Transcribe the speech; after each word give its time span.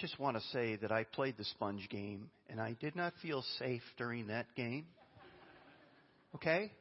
just 0.00 0.18
want 0.18 0.36
to 0.36 0.42
say 0.52 0.76
that 0.76 0.90
I 0.90 1.04
played 1.04 1.36
the 1.36 1.44
sponge 1.44 1.86
game 1.90 2.30
and 2.48 2.58
I 2.58 2.74
did 2.80 2.96
not 2.96 3.12
feel 3.20 3.44
safe 3.58 3.82
during 3.98 4.28
that 4.28 4.46
game. 4.56 4.86
Okay? 6.34 6.72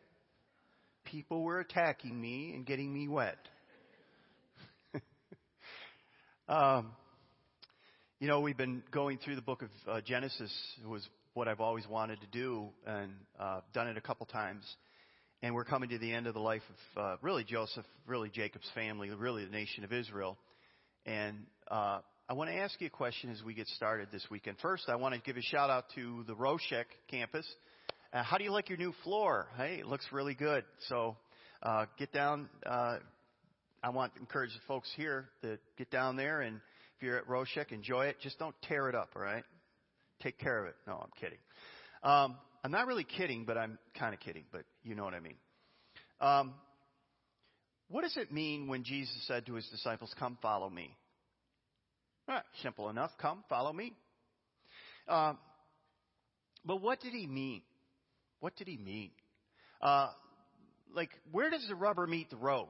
People 1.04 1.44
were 1.44 1.59
attacking 1.59 2.20
me 2.20 2.54
and 2.55 2.66
getting 2.66 2.94
me 2.94 3.09
wet. 3.09 3.38
um, 6.48 6.91
you 8.20 8.27
know, 8.27 8.40
we've 8.40 8.55
been 8.55 8.84
going 8.91 9.18
through 9.18 9.36
the 9.36 9.41
book 9.41 9.63
of 9.63 9.70
uh, 9.91 10.02
Genesis. 10.02 10.52
It 10.81 10.88
was 10.88 11.05
what 11.34 11.49
I've 11.49 11.59
always 11.59 11.88
wanted 11.88 12.22
to 12.22 12.27
do 12.27 12.70
and 12.88 13.12
uh, 13.38 13.59
done 13.73 13.88
it 13.88 13.98
a 13.98 14.02
couple 14.02 14.27
times. 14.27 14.63
And 15.41 15.54
we're 15.54 15.66
coming 15.66 15.90
to 15.90 15.98
the 15.98 16.13
end 16.13 16.27
of 16.27 16.34
the 16.34 16.40
life 16.40 16.62
of 16.95 17.02
uh, 17.02 17.17
really 17.22 17.44
Joseph, 17.44 17.86
really 18.08 18.30
Jacob's 18.30 18.70
family, 18.76 19.09
really 19.09 19.44
the 19.44 19.52
nation 19.52 19.84
of 19.84 19.91
Israel. 19.91 20.38
And 21.05 21.48
uh, 21.70 21.99
I 22.30 22.34
want 22.34 22.52
to 22.52 22.56
ask 22.56 22.80
you 22.80 22.86
a 22.86 22.92
question 22.92 23.32
as 23.32 23.42
we 23.44 23.56
get 23.56 23.68
started 23.70 24.10
this 24.12 24.24
weekend. 24.30 24.58
First, 24.62 24.84
I 24.88 24.98
want 24.98 25.16
to 25.16 25.20
give 25.20 25.36
a 25.36 25.42
shout 25.42 25.72
out 25.72 25.86
to 25.96 26.24
the 26.28 26.36
Roshek 26.36 26.86
campus. 27.10 27.44
Uh, 28.14 28.22
how 28.22 28.38
do 28.38 28.44
you 28.44 28.52
like 28.52 28.70
your 28.70 28.78
new 28.78 28.94
floor? 29.04 29.48
Hey, 29.58 29.78
it 29.80 29.88
looks 29.88 30.05
really 30.12 30.36
good. 30.36 30.64
So 30.90 31.18
uh, 31.64 31.88
get 31.98 32.14
down. 32.14 32.48
Uh, 32.64 32.98
I 33.82 33.90
want 33.90 34.14
to 34.14 34.20
encourage 34.20 34.52
the 34.52 34.60
folks 34.68 34.92
here 34.96 35.30
to 35.42 35.58
get 35.80 35.90
down 35.90 36.18
there, 36.18 36.42
and 36.42 36.58
if 36.98 37.02
you're 37.02 37.18
at 37.18 37.28
Roshek, 37.28 37.72
enjoy 37.72 38.05
it. 38.05 38.18
Just 38.22 38.38
don't 38.38 38.54
tear 38.68 38.90
it 38.90 38.94
up, 38.94 39.10
all 39.16 39.24
right? 39.24 39.44
Take 40.22 40.38
care 40.38 40.60
of 40.60 40.68
it. 40.68 40.76
No, 40.86 41.00
I'm 41.02 41.10
kidding. 41.20 41.40
Um, 42.04 42.38
I'm 42.64 42.72
not 42.72 42.86
really 42.86 43.05
kidding, 43.05 43.46
but 43.46 43.58
I'm 43.58 43.80
kind 43.98 44.14
of 44.14 44.20
kidding. 44.20 44.43
But 44.52 44.66
you 44.84 44.93
know 44.93 45.04
what 45.04 45.16
I 45.16 45.20
mean. 45.20 45.38
Um, 46.21 46.54
what 47.90 48.04
does 48.04 48.18
it 48.18 48.32
mean 48.32 48.68
when 48.68 48.84
Jesus 48.84 49.18
said 49.26 49.48
to 49.48 49.55
his 49.55 49.68
disciples, 49.70 50.14
"Come, 50.20 50.38
follow 50.43 50.70
me"? 50.70 50.96
Simple 52.62 52.90
enough. 52.90 53.12
Come, 53.22 53.44
follow 53.49 53.74
me. 53.74 53.94
Uh, 55.08 55.34
but 56.66 56.82
what 56.82 56.99
did 57.02 57.13
he 57.13 57.27
mean? 57.27 57.62
What 58.40 58.55
did 58.55 58.68
he 58.68 58.77
mean? 58.77 59.12
Uh, 59.82 60.10
like, 60.94 61.10
where 61.32 61.49
does 61.49 61.66
the 61.68 61.76
rubber 61.76 62.08
meet 62.08 62.30
the 62.30 62.38
road? 62.38 62.68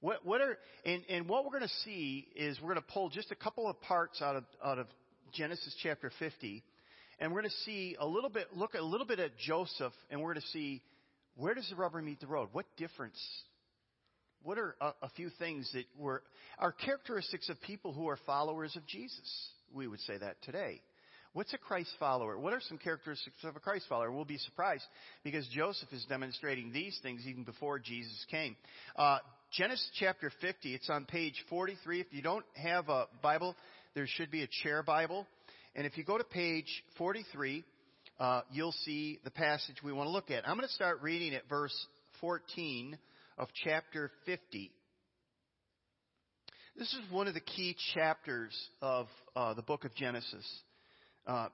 What, 0.00 0.26
what 0.26 0.40
are 0.40 0.58
and, 0.84 1.02
and 1.08 1.28
what 1.28 1.44
we're 1.44 1.58
going 1.58 1.62
to 1.62 1.74
see 1.84 2.28
is 2.36 2.58
we're 2.60 2.74
going 2.74 2.84
to 2.86 2.92
pull 2.92 3.08
just 3.08 3.30
a 3.30 3.34
couple 3.34 3.68
of 3.68 3.80
parts 3.80 4.20
out 4.20 4.36
of 4.36 4.44
out 4.62 4.78
of 4.78 4.86
Genesis 5.32 5.74
chapter 5.82 6.12
50, 6.18 6.62
and 7.18 7.32
we're 7.32 7.40
going 7.40 7.50
to 7.50 7.64
see 7.64 7.96
a 7.98 8.06
little 8.06 8.28
bit 8.28 8.48
look 8.54 8.74
a 8.74 8.82
little 8.82 9.06
bit 9.06 9.18
at 9.18 9.36
Joseph, 9.38 9.94
and 10.10 10.20
we're 10.20 10.34
going 10.34 10.42
to 10.42 10.48
see 10.48 10.82
where 11.34 11.54
does 11.54 11.68
the 11.70 11.76
rubber 11.76 12.02
meet 12.02 12.20
the 12.20 12.26
road? 12.26 12.50
What 12.52 12.66
difference 12.76 13.18
what 14.42 14.58
are 14.58 14.76
a, 14.80 14.92
a 15.02 15.08
few 15.10 15.30
things 15.38 15.70
that 15.72 15.84
were 15.98 16.22
are 16.58 16.72
characteristics 16.72 17.48
of 17.48 17.60
people 17.62 17.92
who 17.92 18.08
are 18.08 18.18
followers 18.26 18.74
of 18.76 18.86
Jesus? 18.86 19.50
We 19.74 19.86
would 19.86 20.00
say 20.00 20.16
that 20.18 20.36
today. 20.42 20.80
What's 21.32 21.52
a 21.52 21.58
Christ 21.58 21.90
follower? 22.00 22.38
What 22.38 22.54
are 22.54 22.62
some 22.66 22.78
characteristics 22.78 23.36
of 23.44 23.56
a 23.56 23.60
Christ 23.60 23.84
follower? 23.90 24.10
We'll 24.10 24.24
be 24.24 24.38
surprised 24.38 24.84
because 25.22 25.46
Joseph 25.48 25.92
is 25.92 26.02
demonstrating 26.08 26.72
these 26.72 26.98
things 27.02 27.26
even 27.26 27.44
before 27.44 27.78
Jesus 27.78 28.24
came. 28.30 28.56
Uh, 28.96 29.18
Genesis 29.52 29.90
chapter 30.00 30.32
50, 30.40 30.74
it's 30.74 30.88
on 30.88 31.04
page 31.04 31.34
43. 31.50 32.00
If 32.00 32.06
you 32.12 32.22
don't 32.22 32.44
have 32.54 32.88
a 32.88 33.06
Bible, 33.22 33.54
there 33.94 34.06
should 34.06 34.30
be 34.30 34.44
a 34.44 34.48
chair 34.62 34.82
Bible. 34.82 35.26
And 35.74 35.86
if 35.86 35.98
you 35.98 36.04
go 36.04 36.16
to 36.16 36.24
page 36.24 36.82
43, 36.96 37.62
uh, 38.18 38.40
you'll 38.50 38.72
see 38.72 39.18
the 39.22 39.30
passage 39.30 39.76
we 39.84 39.92
want 39.92 40.06
to 40.06 40.12
look 40.12 40.30
at. 40.30 40.48
I'm 40.48 40.56
going 40.56 40.66
to 40.66 40.74
start 40.74 41.02
reading 41.02 41.34
at 41.34 41.46
verse 41.50 41.74
14 42.22 42.96
of 43.38 43.48
chapter 43.64 44.10
50. 44.24 44.70
This 46.78 46.92
is 46.92 47.00
one 47.10 47.26
of 47.26 47.34
the 47.34 47.40
key 47.40 47.76
chapters 47.94 48.54
of 48.80 49.08
uh, 49.34 49.54
the 49.54 49.62
book 49.62 49.84
of 49.84 49.94
Genesis. 49.94 50.46
Uh, 51.26 51.48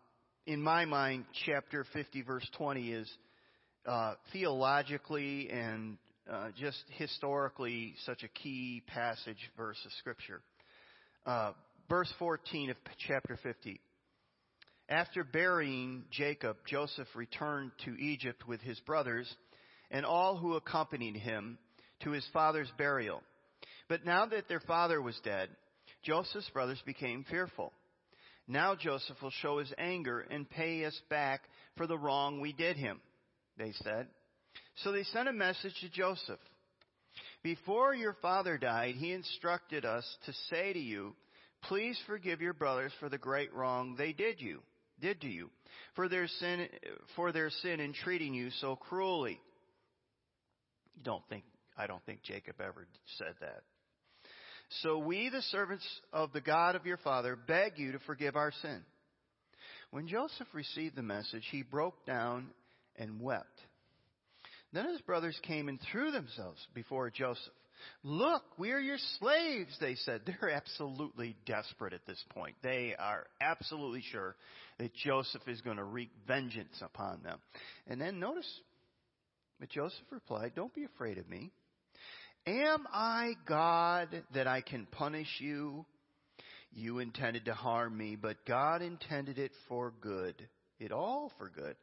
in 0.47 0.61
my 0.61 0.85
mind, 0.85 1.25
chapter 1.45 1.85
50, 1.93 2.23
verse 2.23 2.49
20 2.57 2.93
is 2.93 3.11
uh, 3.87 4.15
theologically 4.33 5.51
and 5.51 5.99
uh, 6.31 6.49
just 6.57 6.79
historically 6.99 7.95
such 8.05 8.23
a 8.23 8.29
key 8.29 8.83
passage 8.87 9.51
verse 9.57 9.79
of 9.85 9.93
Scripture. 9.99 10.41
Uh, 11.27 11.53
verse 11.89 12.13
14 12.19 12.71
of 12.71 12.77
chapter 13.09 13.37
50. 13.43 13.81
After 14.89 15.25
burying 15.25 16.05
Jacob, 16.13 16.59
Joseph 16.69 17.09
returned 17.17 17.73
to 17.85 18.01
Egypt 18.01 18.47
with 18.47 18.61
his 18.61 18.79
brothers 18.81 19.33
and 19.91 20.07
all 20.07 20.37
who 20.37 20.55
accompanied 20.55 21.17
him 21.17 21.59
to 22.05 22.11
his 22.11 22.27
father's 22.33 22.71
burial. 22.79 23.23
But 23.89 24.05
now 24.05 24.27
that 24.27 24.49
their 24.49 24.61
father 24.61 25.01
was 25.01 25.19
dead, 25.25 25.49
Joseph's 26.05 26.49
brothers 26.51 26.83
became 26.85 27.25
fearful. 27.29 27.73
Now 28.49 28.75
Joseph 28.75 29.17
will 29.23 29.31
show 29.31 29.59
his 29.59 29.73
anger 29.79 30.21
and 30.21 30.49
pay 30.49 30.85
us 30.85 31.01
back 31.09 31.43
for 31.77 31.87
the 31.87 31.99
wrong 31.99 32.41
we 32.41 32.53
did 32.53 32.77
him, 32.77 33.01
they 33.57 33.73
said. 33.83 34.09
So 34.77 34.93
they 34.93 35.05
sent 35.05 35.29
a 35.29 35.33
message 35.33 35.75
to 35.81 35.89
Joseph. 35.89 36.41
Before 37.43 37.95
your 37.95 38.17
father 38.23 38.59
died, 38.59 38.95
he 38.97 39.13
instructed 39.13 39.85
us 39.85 40.05
to 40.27 40.33
say 40.51 40.73
to 40.73 40.79
you, 40.79 41.15
please 41.65 41.99
forgive 42.07 42.41
your 42.41 42.55
brothers 42.55 42.93
for 42.99 43.09
the 43.09 43.19
great 43.19 43.53
wrong 43.53 43.95
they 43.97 44.13
did 44.13 44.41
you, 44.41 44.61
did 45.01 45.21
to 45.21 45.29
you, 45.29 45.51
for 45.95 46.09
their 46.09 46.27
sin, 46.27 46.69
for 47.17 47.33
their 47.33 47.51
sin 47.51 47.81
in 47.81 47.93
treating 47.93 48.35
you 48.35 48.51
so 48.61 48.77
cruelly. 48.77 49.41
You 50.97 51.03
don't 51.03 51.27
think 51.29 51.45
I 51.77 51.87
don't 51.87 52.05
think 52.05 52.23
Jacob 52.23 52.61
ever 52.61 52.87
said 53.19 53.35
that. 53.41 53.63
So 54.83 54.99
we, 54.99 55.29
the 55.29 55.43
servants 55.43 55.87
of 56.13 56.33
the 56.33 56.41
God 56.41 56.77
of 56.77 56.87
your 56.87 56.97
father, 56.99 57.37
beg 57.37 57.79
you 57.79 57.93
to 57.93 57.99
forgive 58.01 58.37
our 58.37 58.53
sin. 58.63 58.83
When 59.91 60.09
Joseph 60.09 60.49
received 60.55 60.97
the 60.97 61.03
message, 61.03 61.47
he 61.51 61.63
broke 61.63 62.07
down 62.07 62.49
and 62.97 63.21
wept. 63.21 63.61
Then 64.73 64.89
his 64.89 65.03
brothers 65.03 65.39
came 65.43 65.69
and 65.69 65.79
threw 65.91 66.11
themselves 66.11 66.67
before 66.75 67.11
Joseph. 67.11 67.53
Look, 68.03 68.43
we 68.59 68.71
are 68.71 68.79
your 68.79 68.99
slaves, 69.19 69.77
they 69.81 69.97
said. 69.97 70.23
They're 70.27 70.51
absolutely 70.51 71.37
desperate 71.47 71.93
at 71.93 72.07
this 72.07 72.23
point. 72.31 72.57
They 72.63 72.95
are 72.99 73.27
absolutely 73.41 74.03
sure 74.11 74.37
that 74.79 74.95
Joseph 74.95 75.47
is 75.47 75.61
going 75.61 75.77
to 75.77 75.85
wreak 75.85 76.11
vengeance 76.27 76.81
upon 76.81 77.23
them. 77.23 77.39
And 77.87 78.01
then 78.01 78.19
notice, 78.19 78.49
but 79.61 79.69
Joseph 79.69 80.07
replied, 80.11 80.53
Don't 80.55 80.75
be 80.75 80.85
afraid 80.85 81.19
of 81.19 81.29
me. 81.29 81.51
Am 82.47 82.87
I 82.93 83.35
God 83.47 84.23
that 84.35 84.47
I 84.47 84.63
can 84.63 84.87
punish 84.87 85.29
you? 85.39 85.87
You 86.73 86.99
intended 86.99 87.45
to 87.45 87.55
harm 87.55 87.97
me, 87.97 88.17
but 88.17 88.45
God 88.47 88.83
intended 88.83 89.39
it 89.39 89.53
for 89.69 89.93
good. 90.01 90.35
It 90.81 90.91
all 90.91 91.31
for 91.39 91.49
good. 91.49 91.77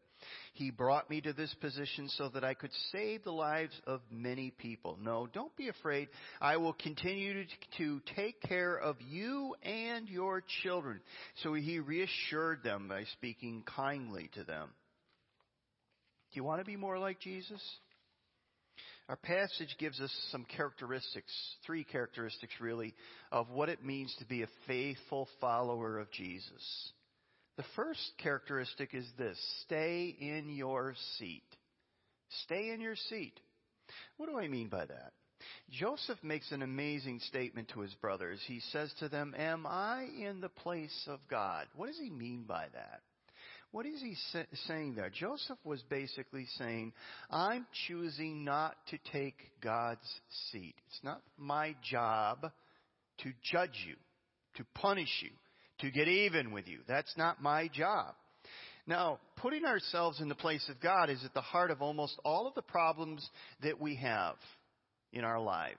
He 0.54 0.72
brought 0.72 1.10
me 1.10 1.22
to 1.22 1.32
this 1.32 1.54
position 1.62 2.10
so 2.10 2.30
that 2.30 2.44
I 2.44 2.54
could 2.54 2.74
save 2.92 3.24
the 3.24 3.32
lives 3.32 3.80
of 3.88 4.02
many 4.12 4.52
people. 4.52 4.98
No, 5.02 5.28
don't 5.32 5.56
be 5.56 5.70
afraid. 5.70 6.10
I 6.42 6.58
will 6.58 6.74
continue 6.74 7.46
to, 7.78 8.02
take 8.16 8.42
care 8.42 8.76
of 8.76 8.98
you 9.00 9.56
and 9.64 10.10
your 10.10 10.44
children. 10.62 11.00
So 11.44 11.54
he 11.54 11.80
reassured 11.80 12.64
them 12.64 12.90
by 12.90 13.06
speaking 13.14 13.64
kindly 13.64 14.30
to 14.34 14.44
them. 14.44 14.70
Do 16.32 16.38
you 16.38 16.44
want 16.44 16.60
to 16.60 16.66
be 16.66 16.76
more 16.76 17.00
like 17.00 17.20
Jesus? 17.22 17.62
Our 19.10 19.16
passage 19.16 19.76
gives 19.80 20.00
us 20.00 20.12
some 20.32 20.46
characteristics, 20.46 21.34
three 21.66 21.84
characteristics 21.84 22.54
really, 22.62 22.94
of 23.32 23.50
what 23.50 23.68
it 23.68 23.84
means 23.84 24.16
to 24.20 24.26
be 24.26 24.44
a 24.44 24.50
faithful 24.68 25.28
follower 25.42 25.98
of 25.98 26.12
Jesus. 26.12 26.92
The 27.58 27.66
first 27.76 28.00
characteristic 28.22 28.94
is 28.94 29.08
this 29.18 29.38
stay 29.66 30.16
in 30.20 30.48
your 30.50 30.94
seat. 31.18 31.44
Stay 32.46 32.70
in 32.70 32.82
your 32.82 32.96
seat. 32.96 33.34
What 34.18 34.30
do 34.30 34.38
I 34.38 34.48
mean 34.48 34.70
by 34.70 34.86
that? 34.86 35.14
Joseph 35.72 36.20
makes 36.22 36.52
an 36.52 36.62
amazing 36.62 37.20
statement 37.28 37.70
to 37.70 37.80
his 37.80 37.94
brothers. 37.96 38.40
He 38.46 38.60
says 38.72 38.94
to 39.00 39.10
them, 39.10 39.34
Am 39.36 39.66
I 39.66 40.08
in 40.22 40.40
the 40.40 40.50
place 40.50 41.08
of 41.08 41.20
God? 41.28 41.66
What 41.76 41.88
does 41.88 42.00
he 42.00 42.12
mean 42.12 42.44
by 42.48 42.68
that? 42.74 43.02
What 43.72 43.86
is 43.86 44.02
he 44.02 44.16
saying 44.68 44.96
there? 44.96 45.12
Joseph 45.12 45.60
was 45.64 45.82
basically 45.90 46.48
saying, 46.58 46.92
I'm 47.30 47.68
choosing 47.88 48.44
not 48.44 48.76
to 48.88 48.98
take 49.12 49.36
God's 49.62 50.10
seat. 50.52 50.74
It's 50.88 51.04
not 51.04 51.22
my 51.38 51.76
job 51.84 52.52
to 53.20 53.32
judge 53.44 53.86
you, 53.88 53.96
to 54.56 54.66
punish 54.74 55.22
you, 55.22 55.30
to 55.82 55.92
get 55.92 56.08
even 56.08 56.52
with 56.52 56.68
you. 56.68 56.80
That's 56.88 57.16
not 57.16 57.44
my 57.44 57.68
job. 57.68 58.16
Now, 58.88 59.20
putting 59.38 59.66
ourselves 59.66 60.20
in 60.20 60.30
the 60.30 60.36
place 60.36 60.68
of 60.68 60.82
God 60.82 61.12
is 61.12 61.24
at 61.24 61.36
the 61.36 61.42
heart 61.42 61.70
of 61.70 61.84
almost 61.84 62.20
all 62.26 62.48
of 62.48 62.56
the 62.56 62.64
problems 62.64 63.28
that 63.62 63.80
we 63.80 63.98
have 63.98 64.36
in 65.14 65.24
our 65.24 65.40
lives. 65.40 65.78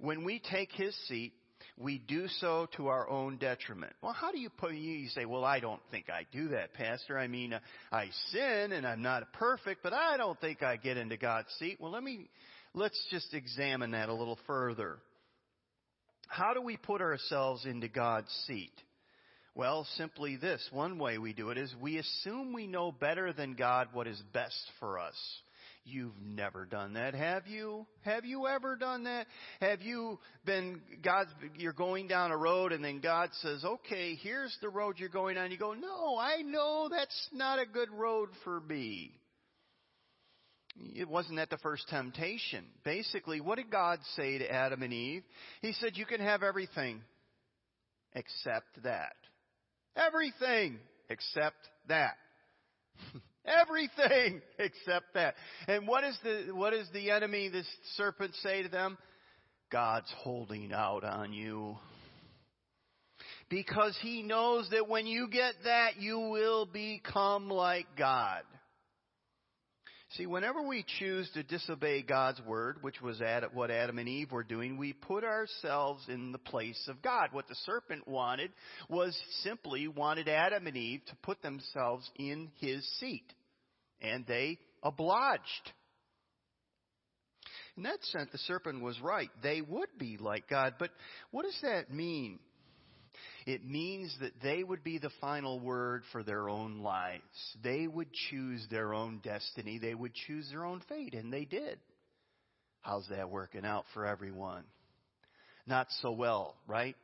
When 0.00 0.24
we 0.24 0.42
take 0.50 0.72
His 0.72 0.96
seat, 1.06 1.34
we 1.76 1.98
do 1.98 2.28
so 2.40 2.68
to 2.76 2.88
our 2.88 3.08
own 3.08 3.36
detriment. 3.36 3.92
Well, 4.02 4.12
how 4.12 4.32
do 4.32 4.38
you 4.38 4.50
put, 4.50 4.74
you 4.74 5.08
say, 5.08 5.24
well, 5.24 5.44
I 5.44 5.60
don't 5.60 5.80
think 5.90 6.10
I 6.10 6.26
do 6.32 6.48
that, 6.48 6.74
Pastor. 6.74 7.18
I 7.18 7.28
mean, 7.28 7.52
uh, 7.52 7.60
I 7.90 8.08
sin 8.30 8.72
and 8.72 8.86
I'm 8.86 9.02
not 9.02 9.32
perfect, 9.32 9.82
but 9.82 9.92
I 9.92 10.16
don't 10.16 10.40
think 10.40 10.62
I 10.62 10.76
get 10.76 10.96
into 10.96 11.16
God's 11.16 11.48
seat. 11.58 11.78
Well, 11.80 11.92
let 11.92 12.02
me, 12.02 12.28
let's 12.74 13.00
just 13.10 13.32
examine 13.34 13.92
that 13.92 14.08
a 14.08 14.14
little 14.14 14.38
further. 14.46 14.98
How 16.28 16.54
do 16.54 16.62
we 16.62 16.76
put 16.76 17.00
ourselves 17.00 17.64
into 17.64 17.88
God's 17.88 18.30
seat? 18.46 18.72
Well, 19.54 19.86
simply 19.96 20.36
this. 20.36 20.66
One 20.70 20.98
way 20.98 21.18
we 21.18 21.32
do 21.32 21.50
it 21.50 21.58
is 21.58 21.74
we 21.80 21.98
assume 21.98 22.52
we 22.52 22.66
know 22.66 22.92
better 22.92 23.32
than 23.32 23.54
God 23.54 23.88
what 23.92 24.06
is 24.06 24.22
best 24.32 24.70
for 24.78 24.98
us. 24.98 25.16
You've 25.84 26.20
never 26.22 26.66
done 26.66 26.92
that, 26.94 27.14
have 27.14 27.46
you? 27.46 27.86
Have 28.02 28.24
you 28.24 28.46
ever 28.46 28.76
done 28.76 29.04
that? 29.04 29.26
Have 29.60 29.80
you 29.80 30.18
been, 30.44 30.82
God's, 31.02 31.30
you're 31.56 31.72
going 31.72 32.06
down 32.06 32.32
a 32.32 32.36
road 32.36 32.72
and 32.72 32.84
then 32.84 33.00
God 33.00 33.30
says, 33.40 33.64
okay, 33.64 34.14
here's 34.14 34.56
the 34.60 34.68
road 34.68 34.96
you're 34.98 35.08
going 35.08 35.38
on. 35.38 35.50
You 35.50 35.56
go, 35.56 35.72
no, 35.72 36.18
I 36.18 36.42
know 36.42 36.88
that's 36.90 37.28
not 37.32 37.58
a 37.58 37.66
good 37.66 37.90
road 37.90 38.28
for 38.44 38.60
me. 38.60 39.12
It 40.94 41.08
wasn't 41.08 41.36
that 41.36 41.50
the 41.50 41.58
first 41.58 41.88
temptation. 41.88 42.64
Basically, 42.84 43.40
what 43.40 43.56
did 43.56 43.70
God 43.70 43.98
say 44.16 44.38
to 44.38 44.52
Adam 44.52 44.82
and 44.82 44.92
Eve? 44.92 45.22
He 45.62 45.72
said, 45.72 45.96
you 45.96 46.06
can 46.06 46.20
have 46.20 46.42
everything 46.42 47.00
except 48.14 48.82
that. 48.84 49.16
Everything 49.96 50.78
except 51.08 51.56
that. 51.88 52.16
Everything 53.44 54.42
except 54.58 55.14
that. 55.14 55.34
And 55.68 55.86
what 55.86 56.04
is 56.04 56.18
the, 56.22 56.52
what 56.52 56.70
does 56.70 56.88
the 56.92 57.10
enemy, 57.10 57.48
this 57.48 57.66
serpent 57.96 58.34
say 58.42 58.62
to 58.62 58.68
them? 58.68 58.98
God's 59.70 60.12
holding 60.18 60.72
out 60.72 61.04
on 61.04 61.32
you. 61.32 61.76
Because 63.48 63.96
he 64.00 64.22
knows 64.22 64.68
that 64.70 64.88
when 64.88 65.06
you 65.06 65.28
get 65.28 65.54
that, 65.64 65.96
you 65.98 66.18
will 66.18 66.66
become 66.66 67.48
like 67.48 67.86
God. 67.96 68.42
See, 70.16 70.26
whenever 70.26 70.60
we 70.60 70.84
choose 70.98 71.30
to 71.34 71.44
disobey 71.44 72.02
God's 72.02 72.40
word, 72.40 72.78
which 72.80 73.00
was 73.00 73.22
what 73.52 73.70
Adam 73.70 73.98
and 73.98 74.08
Eve 74.08 74.32
were 74.32 74.42
doing, 74.42 74.76
we 74.76 74.92
put 74.92 75.22
ourselves 75.22 76.02
in 76.08 76.32
the 76.32 76.38
place 76.38 76.82
of 76.88 77.00
God. 77.00 77.28
What 77.30 77.46
the 77.46 77.54
serpent 77.64 78.08
wanted 78.08 78.50
was 78.88 79.16
simply 79.44 79.86
wanted 79.86 80.28
Adam 80.28 80.66
and 80.66 80.76
Eve 80.76 81.02
to 81.06 81.16
put 81.22 81.42
themselves 81.42 82.10
in 82.16 82.50
his 82.56 82.84
seat. 82.98 83.32
And 84.00 84.26
they 84.26 84.58
obliged. 84.82 85.72
In 87.76 87.84
that 87.84 88.02
sense, 88.02 88.30
the 88.32 88.38
serpent 88.38 88.82
was 88.82 89.00
right. 89.00 89.30
They 89.44 89.60
would 89.60 89.90
be 89.96 90.16
like 90.18 90.48
God. 90.48 90.74
But 90.78 90.90
what 91.30 91.44
does 91.44 91.58
that 91.62 91.92
mean? 91.94 92.40
It 93.50 93.66
means 93.66 94.16
that 94.20 94.40
they 94.44 94.62
would 94.62 94.84
be 94.84 94.98
the 94.98 95.10
final 95.20 95.58
word 95.58 96.04
for 96.12 96.22
their 96.22 96.48
own 96.48 96.82
lives. 96.82 97.24
They 97.64 97.88
would 97.88 98.06
choose 98.30 98.64
their 98.70 98.94
own 98.94 99.18
destiny. 99.24 99.76
They 99.76 99.92
would 99.92 100.14
choose 100.14 100.48
their 100.50 100.64
own 100.64 100.82
fate, 100.88 101.14
and 101.14 101.32
they 101.32 101.46
did. 101.46 101.80
How's 102.82 103.08
that 103.08 103.28
working 103.28 103.64
out 103.64 103.86
for 103.92 104.06
everyone? 104.06 104.62
Not 105.66 105.88
so 106.00 106.12
well, 106.12 106.54
right? 106.68 106.94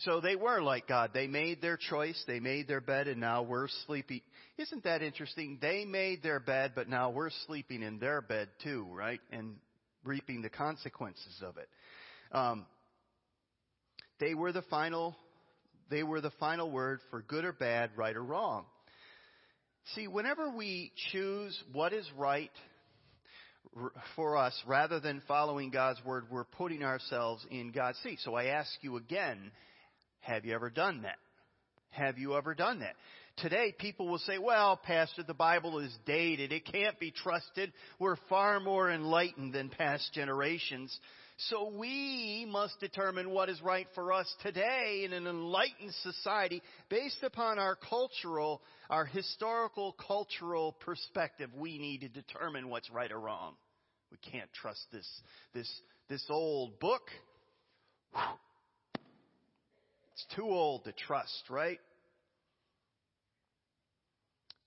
So 0.00 0.20
they 0.20 0.36
were 0.36 0.60
like 0.60 0.86
God. 0.86 1.12
They 1.14 1.26
made 1.26 1.62
their 1.62 1.78
choice. 1.78 2.22
They 2.26 2.40
made 2.40 2.68
their 2.68 2.82
bed, 2.82 3.08
and 3.08 3.18
now 3.18 3.42
we're 3.42 3.68
sleeping. 3.86 4.20
Isn't 4.58 4.84
that 4.84 5.00
interesting? 5.00 5.56
They 5.62 5.86
made 5.86 6.22
their 6.22 6.40
bed, 6.40 6.72
but 6.74 6.90
now 6.90 7.08
we're 7.08 7.30
sleeping 7.46 7.82
in 7.82 7.98
their 7.98 8.20
bed 8.20 8.48
too, 8.62 8.86
right? 8.92 9.20
And 9.32 9.56
reaping 10.04 10.42
the 10.42 10.50
consequences 10.50 11.42
of 11.42 11.56
it. 11.56 11.68
Um, 12.32 12.66
they 14.18 14.34
were 14.34 14.52
the 14.52 14.62
final 14.68 15.16
they 15.90 16.02
were 16.02 16.20
the 16.20 16.32
final 16.38 16.70
word 16.70 17.00
for 17.10 17.22
good 17.22 17.44
or 17.44 17.52
bad, 17.52 17.90
right 17.96 18.16
or 18.16 18.22
wrong. 18.22 18.64
See, 19.94 20.06
whenever 20.08 20.50
we 20.50 20.92
choose 21.12 21.60
what 21.72 21.92
is 21.92 22.08
right 22.16 22.50
for 24.14 24.36
us 24.36 24.60
rather 24.66 25.00
than 25.00 25.22
following 25.26 25.70
God's 25.70 26.02
word, 26.04 26.26
we're 26.30 26.44
putting 26.44 26.82
ourselves 26.82 27.44
in 27.50 27.72
God's 27.72 27.98
seat. 27.98 28.18
So 28.22 28.34
I 28.34 28.46
ask 28.46 28.70
you 28.82 28.96
again, 28.96 29.50
have 30.20 30.44
you 30.44 30.54
ever 30.54 30.70
done 30.70 31.02
that? 31.02 31.16
Have 31.90 32.18
you 32.18 32.36
ever 32.36 32.54
done 32.54 32.80
that? 32.80 32.94
Today, 33.38 33.74
people 33.76 34.06
will 34.06 34.18
say, 34.18 34.38
well, 34.38 34.76
Pastor, 34.76 35.22
the 35.22 35.34
Bible 35.34 35.78
is 35.78 35.96
dated. 36.04 36.52
It 36.52 36.66
can't 36.70 36.98
be 37.00 37.10
trusted. 37.10 37.72
We're 37.98 38.18
far 38.28 38.60
more 38.60 38.90
enlightened 38.90 39.54
than 39.54 39.70
past 39.70 40.12
generations. 40.12 40.96
So 41.48 41.70
we 41.70 42.46
must 42.50 42.78
determine 42.80 43.30
what 43.30 43.48
is 43.48 43.62
right 43.62 43.86
for 43.94 44.12
us 44.12 44.30
today 44.42 45.02
in 45.06 45.14
an 45.14 45.26
enlightened 45.26 45.94
society 46.02 46.62
based 46.90 47.22
upon 47.22 47.58
our 47.58 47.76
cultural, 47.76 48.60
our 48.90 49.06
historical 49.06 49.96
cultural 50.06 50.72
perspective. 50.72 51.48
We 51.56 51.78
need 51.78 52.02
to 52.02 52.08
determine 52.08 52.68
what's 52.68 52.90
right 52.90 53.10
or 53.10 53.18
wrong. 53.18 53.54
We 54.10 54.18
can't 54.30 54.52
trust 54.52 54.80
this, 54.92 55.08
this, 55.54 55.80
this 56.10 56.24
old 56.28 56.78
book. 56.78 57.08
It's 60.12 60.26
too 60.36 60.44
old 60.44 60.84
to 60.84 60.92
trust, 60.92 61.44
right? 61.48 61.78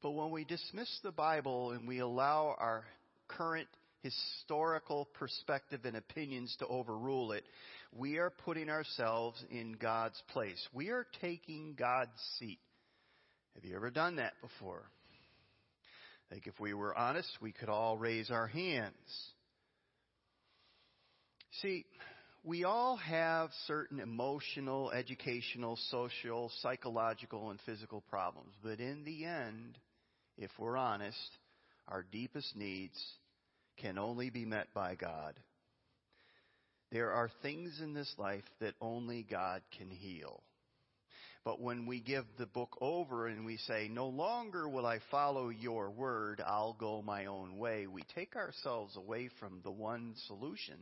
But 0.02 0.12
when 0.12 0.32
we 0.32 0.44
dismiss 0.44 0.90
the 1.04 1.12
Bible 1.12 1.72
and 1.72 1.88
we 1.88 2.00
allow 2.00 2.56
our 2.58 2.84
current 3.28 3.68
historical 4.04 5.08
perspective 5.14 5.82
and 5.86 5.96
opinions 5.96 6.56
to 6.60 6.68
overrule 6.68 7.32
it, 7.32 7.44
we 7.92 8.18
are 8.18 8.30
putting 8.30 8.70
ourselves 8.70 9.44
in 9.50 9.74
God's 9.74 10.22
place. 10.32 10.68
We 10.74 10.90
are 10.90 11.08
taking 11.22 11.76
God's 11.78 12.12
seat. 12.38 12.60
Have 13.56 13.66
you 13.66 13.76
ever 13.76 13.90
done 13.90 14.18
that 14.18 14.34
before? 14.42 14.84
I 16.30 16.36
think 16.36 16.48
if 16.48 16.60
we 16.60 16.74
were 16.74 16.98
honest, 16.98 17.30
we 17.42 17.52
could 17.52 17.70
all 17.70 17.98
raise 17.98 18.30
our 18.30 18.48
hands. 18.48 18.94
See, 21.62 21.86
we 22.44 22.66
all 22.66 22.98
have 22.98 23.52
certain 23.68 24.00
emotional, 24.00 24.92
educational, 24.92 25.78
social, 25.90 26.52
psychological, 26.62 27.52
and 27.52 27.60
physical 27.66 28.02
problems. 28.10 28.54
But 28.62 28.80
in 28.80 29.04
the 29.06 29.26
end, 29.26 29.78
if 30.38 30.50
we're 30.58 30.76
honest, 30.76 31.18
our 31.88 32.04
deepest 32.12 32.56
needs 32.56 33.00
can 33.78 33.98
only 33.98 34.30
be 34.30 34.46
met 34.46 34.68
by 34.74 34.96
God. 34.96 35.36
There 36.92 37.12
are 37.12 37.32
things 37.42 37.80
in 37.82 37.94
this 37.94 38.14
life 38.18 38.44
that 38.60 38.76
only 38.80 39.26
God 39.30 39.62
can 39.78 39.90
heal. 39.90 40.44
But 41.44 41.60
when 41.60 41.86
we 41.86 42.00
give 42.00 42.24
the 42.38 42.46
book 42.46 42.78
over 42.80 43.28
and 43.28 43.46
we 43.46 43.58
say, 43.58 43.90
no 43.92 44.08
longer 44.08 44.70
will 44.70 44.86
I 44.86 45.00
follow 45.12 45.50
your 45.50 45.90
word, 45.90 46.42
I'll 46.46 46.74
go 46.80 47.02
my 47.02 47.26
own 47.26 47.58
way, 47.58 47.88
we 47.88 48.04
take 48.16 48.36
ourselves 48.36 48.96
away 48.96 49.30
from 49.40 49.60
the 49.64 49.72
one 49.72 50.14
solution, 50.28 50.78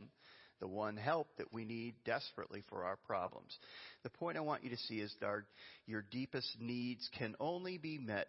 the 0.60 0.68
one 0.68 0.96
help 0.96 1.26
that 1.38 1.52
we 1.52 1.64
need 1.64 1.94
desperately 2.04 2.62
for 2.68 2.84
our 2.84 2.96
problems. 2.96 3.58
The 4.04 4.10
point 4.10 4.36
I 4.36 4.42
want 4.42 4.62
you 4.62 4.70
to 4.70 4.76
see 4.76 5.00
is 5.00 5.12
that 5.20 5.42
your 5.86 6.04
deepest 6.12 6.56
needs 6.60 7.08
can 7.18 7.34
only 7.40 7.78
be 7.78 7.98
met 7.98 8.28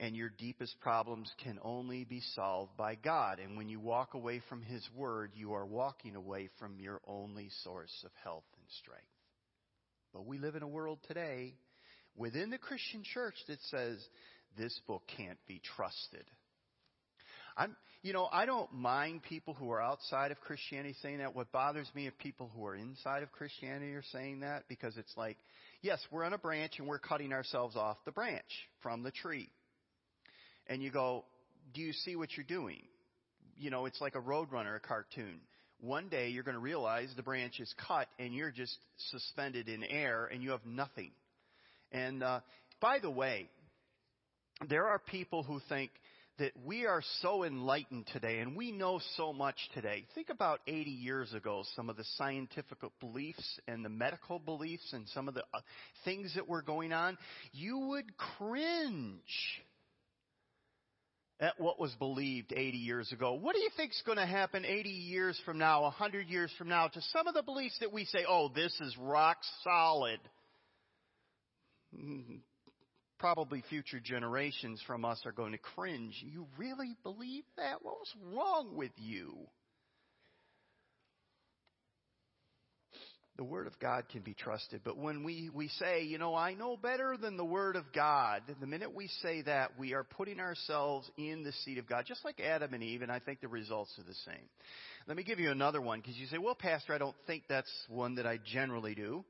and 0.00 0.16
your 0.16 0.30
deepest 0.30 0.80
problems 0.80 1.30
can 1.44 1.58
only 1.62 2.04
be 2.04 2.22
solved 2.34 2.74
by 2.78 2.94
God. 2.94 3.38
And 3.38 3.58
when 3.58 3.68
you 3.68 3.78
walk 3.78 4.14
away 4.14 4.40
from 4.48 4.62
His 4.62 4.82
Word, 4.96 5.32
you 5.34 5.52
are 5.52 5.66
walking 5.66 6.16
away 6.16 6.48
from 6.58 6.80
your 6.80 7.02
only 7.06 7.50
source 7.62 7.92
of 8.04 8.10
health 8.24 8.46
and 8.56 8.66
strength. 8.80 9.04
But 10.14 10.26
we 10.26 10.38
live 10.38 10.56
in 10.56 10.62
a 10.62 10.68
world 10.68 10.98
today 11.06 11.52
within 12.16 12.48
the 12.48 12.56
Christian 12.56 13.02
church 13.04 13.34
that 13.46 13.58
says 13.70 13.98
this 14.56 14.76
book 14.86 15.02
can't 15.18 15.38
be 15.46 15.60
trusted. 15.76 16.24
I'm, 17.58 17.76
you 18.02 18.14
know, 18.14 18.26
I 18.32 18.46
don't 18.46 18.72
mind 18.72 19.22
people 19.24 19.52
who 19.52 19.70
are 19.70 19.82
outside 19.82 20.30
of 20.30 20.40
Christianity 20.40 20.96
saying 21.02 21.18
that. 21.18 21.36
What 21.36 21.52
bothers 21.52 21.88
me 21.94 22.06
are 22.06 22.12
people 22.12 22.50
who 22.54 22.64
are 22.64 22.74
inside 22.74 23.22
of 23.22 23.32
Christianity 23.32 23.92
are 23.92 24.04
saying 24.12 24.40
that 24.40 24.64
because 24.66 24.96
it's 24.96 25.14
like, 25.14 25.36
yes, 25.82 25.98
we're 26.10 26.24
on 26.24 26.32
a 26.32 26.38
branch 26.38 26.78
and 26.78 26.88
we're 26.88 26.98
cutting 26.98 27.34
ourselves 27.34 27.76
off 27.76 27.98
the 28.06 28.12
branch 28.12 28.68
from 28.82 29.02
the 29.02 29.10
tree 29.10 29.50
and 30.70 30.82
you 30.82 30.90
go, 30.90 31.24
do 31.74 31.82
you 31.82 31.92
see 31.92 32.16
what 32.16 32.30
you're 32.36 32.46
doing? 32.46 32.80
You 33.58 33.70
know, 33.70 33.84
it's 33.84 34.00
like 34.00 34.14
a 34.14 34.20
Roadrunner 34.20 34.80
cartoon. 34.80 35.40
One 35.80 36.08
day 36.08 36.28
you're 36.28 36.44
going 36.44 36.54
to 36.54 36.60
realize 36.60 37.08
the 37.16 37.22
branch 37.22 37.58
is 37.58 37.74
cut 37.86 38.06
and 38.18 38.32
you're 38.34 38.52
just 38.52 38.76
suspended 39.10 39.68
in 39.68 39.82
air 39.82 40.26
and 40.32 40.42
you 40.42 40.50
have 40.50 40.64
nothing. 40.64 41.10
And 41.90 42.22
uh, 42.22 42.40
by 42.80 43.00
the 43.00 43.10
way, 43.10 43.48
there 44.68 44.86
are 44.86 44.98
people 44.98 45.42
who 45.42 45.60
think 45.68 45.90
that 46.38 46.52
we 46.64 46.86
are 46.86 47.02
so 47.20 47.44
enlightened 47.44 48.06
today 48.12 48.38
and 48.38 48.56
we 48.56 48.72
know 48.72 49.00
so 49.16 49.32
much 49.32 49.56
today. 49.74 50.04
Think 50.14 50.30
about 50.30 50.60
80 50.66 50.90
years 50.90 51.34
ago, 51.34 51.64
some 51.76 51.90
of 51.90 51.96
the 51.96 52.04
scientific 52.16 52.78
beliefs 53.00 53.60
and 53.66 53.84
the 53.84 53.90
medical 53.90 54.38
beliefs 54.38 54.92
and 54.92 55.06
some 55.08 55.28
of 55.28 55.34
the 55.34 55.42
uh, 55.52 55.60
things 56.04 56.34
that 56.36 56.48
were 56.48 56.62
going 56.62 56.92
on. 56.92 57.18
You 57.52 57.78
would 57.78 58.16
cringe 58.16 59.20
at 61.40 61.58
what 61.58 61.80
was 61.80 61.94
believed 61.94 62.52
80 62.52 62.76
years 62.76 63.12
ago. 63.12 63.32
What 63.32 63.54
do 63.54 63.60
you 63.60 63.70
think 63.76 63.92
is 63.92 64.02
going 64.04 64.18
to 64.18 64.26
happen 64.26 64.64
80 64.64 64.90
years 64.90 65.40
from 65.44 65.58
now, 65.58 65.82
100 65.82 66.28
years 66.28 66.52
from 66.58 66.68
now 66.68 66.88
to 66.88 67.00
some 67.12 67.26
of 67.26 67.34
the 67.34 67.42
beliefs 67.42 67.78
that 67.80 67.92
we 67.92 68.04
say, 68.04 68.24
oh, 68.28 68.50
this 68.54 68.78
is 68.80 68.94
rock 68.98 69.38
solid? 69.64 70.20
Mm-hmm. 71.96 72.36
Probably 73.18 73.62
future 73.68 74.00
generations 74.00 74.82
from 74.86 75.04
us 75.04 75.20
are 75.24 75.32
going 75.32 75.52
to 75.52 75.58
cringe. 75.58 76.14
You 76.20 76.46
really 76.58 76.94
believe 77.02 77.44
that? 77.56 77.82
What 77.82 77.96
was 77.98 78.14
wrong 78.34 78.76
with 78.76 78.92
you? 78.96 79.34
The 83.40 83.44
Word 83.44 83.66
of 83.66 83.78
God 83.80 84.04
can 84.12 84.20
be 84.20 84.34
trusted. 84.34 84.82
But 84.84 84.98
when 84.98 85.24
we, 85.24 85.48
we 85.54 85.68
say, 85.68 86.02
you 86.02 86.18
know, 86.18 86.34
I 86.34 86.52
know 86.52 86.76
better 86.76 87.16
than 87.16 87.38
the 87.38 87.44
Word 87.44 87.74
of 87.74 87.84
God, 87.90 88.42
the 88.60 88.66
minute 88.66 88.94
we 88.94 89.08
say 89.22 89.40
that, 89.40 89.78
we 89.78 89.94
are 89.94 90.04
putting 90.04 90.40
ourselves 90.40 91.10
in 91.16 91.42
the 91.42 91.52
seat 91.64 91.78
of 91.78 91.88
God, 91.88 92.04
just 92.06 92.22
like 92.22 92.38
Adam 92.38 92.74
and 92.74 92.82
Eve, 92.82 93.00
and 93.00 93.10
I 93.10 93.18
think 93.18 93.40
the 93.40 93.48
results 93.48 93.98
are 93.98 94.02
the 94.02 94.12
same. 94.26 94.44
Let 95.06 95.16
me 95.16 95.22
give 95.22 95.40
you 95.40 95.50
another 95.50 95.80
one, 95.80 96.00
because 96.00 96.18
you 96.18 96.26
say, 96.26 96.36
well, 96.36 96.54
Pastor, 96.54 96.92
I 96.92 96.98
don't 96.98 97.16
think 97.26 97.44
that's 97.48 97.72
one 97.88 98.16
that 98.16 98.26
I 98.26 98.38
generally 98.52 98.94
do. 98.94 99.24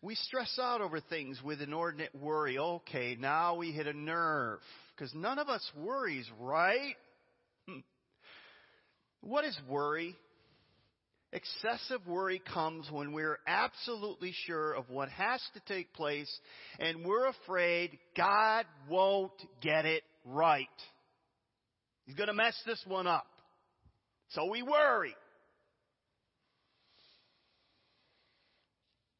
We 0.00 0.14
stress 0.14 0.56
out 0.62 0.80
over 0.80 1.00
things 1.00 1.42
with 1.42 1.60
inordinate 1.60 2.14
worry. 2.14 2.58
Okay, 2.58 3.16
now 3.18 3.56
we 3.56 3.72
hit 3.72 3.88
a 3.88 3.92
nerve. 3.92 4.60
Because 4.94 5.12
none 5.16 5.40
of 5.40 5.48
us 5.48 5.68
worries, 5.76 6.30
right? 6.38 6.94
Hmm. 7.66 7.80
What 9.20 9.44
is 9.44 9.58
worry? 9.68 10.14
Excessive 11.32 12.04
worry 12.08 12.42
comes 12.52 12.90
when 12.90 13.12
we're 13.12 13.38
absolutely 13.46 14.32
sure 14.46 14.72
of 14.72 14.90
what 14.90 15.08
has 15.10 15.40
to 15.54 15.60
take 15.72 15.92
place 15.94 16.30
and 16.80 17.04
we're 17.04 17.28
afraid 17.28 17.96
God 18.16 18.66
won't 18.88 19.32
get 19.62 19.86
it 19.86 20.02
right. 20.24 20.66
He's 22.04 22.16
going 22.16 22.26
to 22.26 22.34
mess 22.34 22.60
this 22.66 22.82
one 22.84 23.06
up. 23.06 23.26
So 24.30 24.50
we 24.50 24.62
worry. 24.62 25.14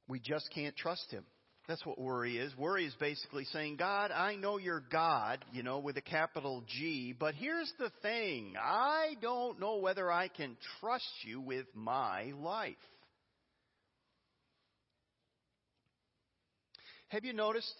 We 0.08 0.18
just 0.18 0.50
can't 0.52 0.76
trust 0.76 1.08
Him. 1.10 1.24
That's 1.70 1.86
what 1.86 2.00
worry 2.00 2.36
is. 2.36 2.52
Worry 2.56 2.84
is 2.84 2.96
basically 2.98 3.44
saying, 3.52 3.76
God, 3.76 4.10
I 4.10 4.34
know 4.34 4.58
you're 4.58 4.82
God, 4.90 5.44
you 5.52 5.62
know, 5.62 5.78
with 5.78 5.96
a 5.96 6.00
capital 6.00 6.64
G, 6.66 7.14
but 7.16 7.36
here's 7.36 7.72
the 7.78 7.92
thing. 8.02 8.54
I 8.60 9.14
don't 9.22 9.60
know 9.60 9.76
whether 9.76 10.10
I 10.10 10.26
can 10.26 10.56
trust 10.80 11.04
you 11.22 11.40
with 11.40 11.66
my 11.72 12.32
life. 12.36 12.74
Have 17.10 17.24
you 17.24 17.34
noticed 17.34 17.72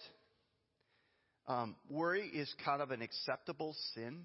um, 1.49 1.75
worry 1.89 2.29
is 2.29 2.49
kind 2.63 2.81
of 2.81 2.91
an 2.91 3.01
acceptable 3.01 3.75
sin? 3.93 4.21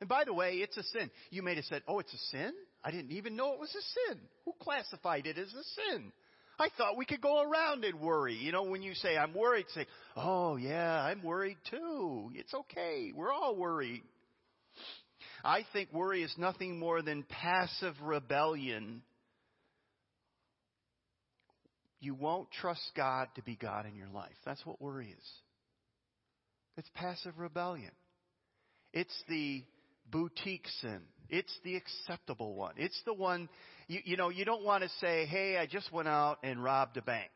And 0.00 0.08
by 0.08 0.24
the 0.24 0.32
way, 0.32 0.54
it's 0.54 0.78
a 0.78 0.82
sin. 0.82 1.10
You 1.28 1.42
may 1.42 1.56
have 1.56 1.64
said, 1.66 1.82
oh, 1.86 1.98
it's 1.98 2.14
a 2.14 2.36
sin? 2.36 2.52
I 2.82 2.90
didn't 2.90 3.12
even 3.12 3.36
know 3.36 3.52
it 3.52 3.60
was 3.60 3.74
a 3.74 4.08
sin. 4.08 4.20
Who 4.46 4.54
classified 4.62 5.26
it 5.26 5.36
as 5.36 5.52
a 5.52 5.92
sin? 5.92 6.10
I 6.58 6.68
thought 6.76 6.96
we 6.96 7.04
could 7.04 7.20
go 7.20 7.42
around 7.42 7.84
and 7.84 8.00
worry. 8.00 8.34
You 8.34 8.52
know, 8.52 8.64
when 8.64 8.82
you 8.82 8.94
say, 8.94 9.16
I'm 9.16 9.34
worried, 9.34 9.66
say, 9.74 9.86
oh 10.16 10.56
yeah, 10.56 11.02
I'm 11.02 11.22
worried 11.22 11.58
too. 11.70 12.30
It's 12.34 12.54
okay. 12.54 13.12
We're 13.14 13.32
all 13.32 13.56
worried. 13.56 14.02
I 15.44 15.64
think 15.72 15.92
worry 15.92 16.22
is 16.22 16.34
nothing 16.38 16.78
more 16.78 17.02
than 17.02 17.24
passive 17.24 17.94
rebellion. 18.02 19.02
You 22.00 22.14
won't 22.14 22.50
trust 22.50 22.90
God 22.96 23.28
to 23.36 23.42
be 23.42 23.56
God 23.56 23.86
in 23.86 23.94
your 23.94 24.08
life. 24.08 24.36
That's 24.44 24.64
what 24.64 24.80
worry 24.80 25.08
is. 25.08 25.28
It's 26.76 26.90
passive 26.94 27.38
rebellion. 27.38 27.92
It's 28.92 29.14
the 29.28 29.62
boutique 30.10 30.66
sin. 30.80 31.00
It's 31.28 31.52
the 31.64 31.76
acceptable 31.76 32.54
one. 32.54 32.74
It's 32.76 33.00
the 33.04 33.14
one, 33.14 33.48
you, 33.88 34.00
you 34.04 34.16
know, 34.16 34.28
you 34.28 34.44
don't 34.44 34.64
want 34.64 34.82
to 34.82 34.88
say, 35.00 35.26
hey, 35.26 35.56
I 35.58 35.66
just 35.66 35.92
went 35.92 36.08
out 36.08 36.38
and 36.42 36.62
robbed 36.62 36.96
a 36.96 37.02
bank. 37.02 37.30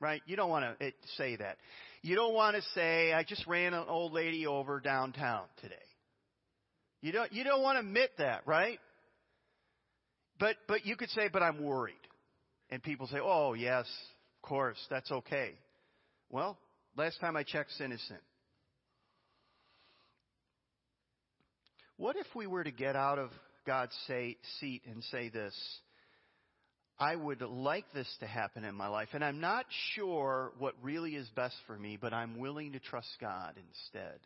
Right? 0.00 0.22
You 0.26 0.36
don't 0.36 0.50
want 0.50 0.78
to 0.78 0.86
eh, 0.86 0.90
say 1.16 1.36
that. 1.36 1.56
You 2.02 2.16
don't 2.16 2.34
want 2.34 2.56
to 2.56 2.62
say, 2.74 3.12
I 3.12 3.22
just 3.24 3.46
ran 3.46 3.74
an 3.74 3.84
old 3.88 4.12
lady 4.12 4.46
over 4.46 4.80
downtown 4.80 5.44
today. 5.62 5.74
You 7.00 7.12
don't, 7.12 7.32
you 7.32 7.44
don't 7.44 7.62
want 7.62 7.76
to 7.76 7.80
admit 7.80 8.10
that, 8.18 8.42
right? 8.46 8.78
But, 10.38 10.56
but 10.68 10.84
you 10.84 10.96
could 10.96 11.10
say, 11.10 11.28
but 11.32 11.42
I'm 11.42 11.62
worried. 11.62 11.94
And 12.70 12.82
people 12.82 13.06
say, 13.06 13.18
oh, 13.22 13.54
yes, 13.54 13.86
of 14.42 14.48
course, 14.48 14.78
that's 14.90 15.10
okay. 15.10 15.52
Well, 16.30 16.58
last 16.96 17.20
time 17.20 17.36
I 17.36 17.42
checked, 17.42 17.72
sin 17.72 17.92
is 17.92 18.02
sin. 18.08 18.18
What 21.96 22.16
if 22.16 22.26
we 22.34 22.46
were 22.46 22.64
to 22.64 22.70
get 22.70 22.94
out 22.94 23.18
of 23.18 23.30
God's 23.66 23.96
say, 24.06 24.36
seat 24.60 24.82
and 24.86 25.02
say 25.04 25.28
this? 25.28 25.54
I 26.98 27.14
would 27.14 27.42
like 27.42 27.84
this 27.92 28.08
to 28.20 28.26
happen 28.26 28.64
in 28.64 28.74
my 28.74 28.88
life, 28.88 29.08
and 29.12 29.22
I'm 29.24 29.40
not 29.40 29.66
sure 29.94 30.52
what 30.58 30.74
really 30.82 31.14
is 31.14 31.28
best 31.36 31.56
for 31.66 31.78
me, 31.78 31.98
but 32.00 32.14
I'm 32.14 32.38
willing 32.38 32.72
to 32.72 32.78
trust 32.78 33.08
God 33.20 33.54
instead. 33.56 34.18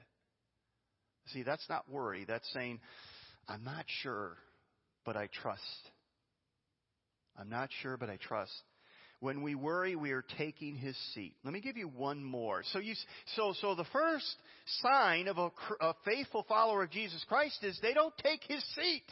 See, 1.32 1.42
that's 1.42 1.68
not 1.68 1.90
worry. 1.90 2.24
That's 2.26 2.48
saying, 2.52 2.80
I'm 3.48 3.64
not 3.64 3.84
sure, 4.02 4.36
but 5.04 5.16
I 5.16 5.28
trust. 5.42 5.60
I'm 7.38 7.50
not 7.50 7.70
sure, 7.82 7.96
but 7.96 8.10
I 8.10 8.16
trust. 8.16 8.52
When 9.20 9.42
we 9.42 9.54
worry, 9.54 9.96
we 9.96 10.12
are 10.12 10.24
taking 10.38 10.76
his 10.76 10.96
seat. 11.14 11.34
Let 11.44 11.52
me 11.52 11.60
give 11.60 11.76
you 11.76 11.88
one 11.88 12.24
more. 12.24 12.62
So 12.72 12.78
you, 12.78 12.94
so, 13.36 13.52
so 13.60 13.74
the 13.74 13.84
first 13.92 14.34
sign 14.82 15.28
of 15.28 15.36
a, 15.36 15.50
a 15.80 15.94
faithful 16.06 16.44
follower 16.48 16.84
of 16.84 16.90
Jesus 16.90 17.22
Christ 17.28 17.62
is 17.62 17.78
they 17.82 17.92
don't 17.92 18.16
take 18.18 18.42
his 18.48 18.64
seat. 18.74 19.04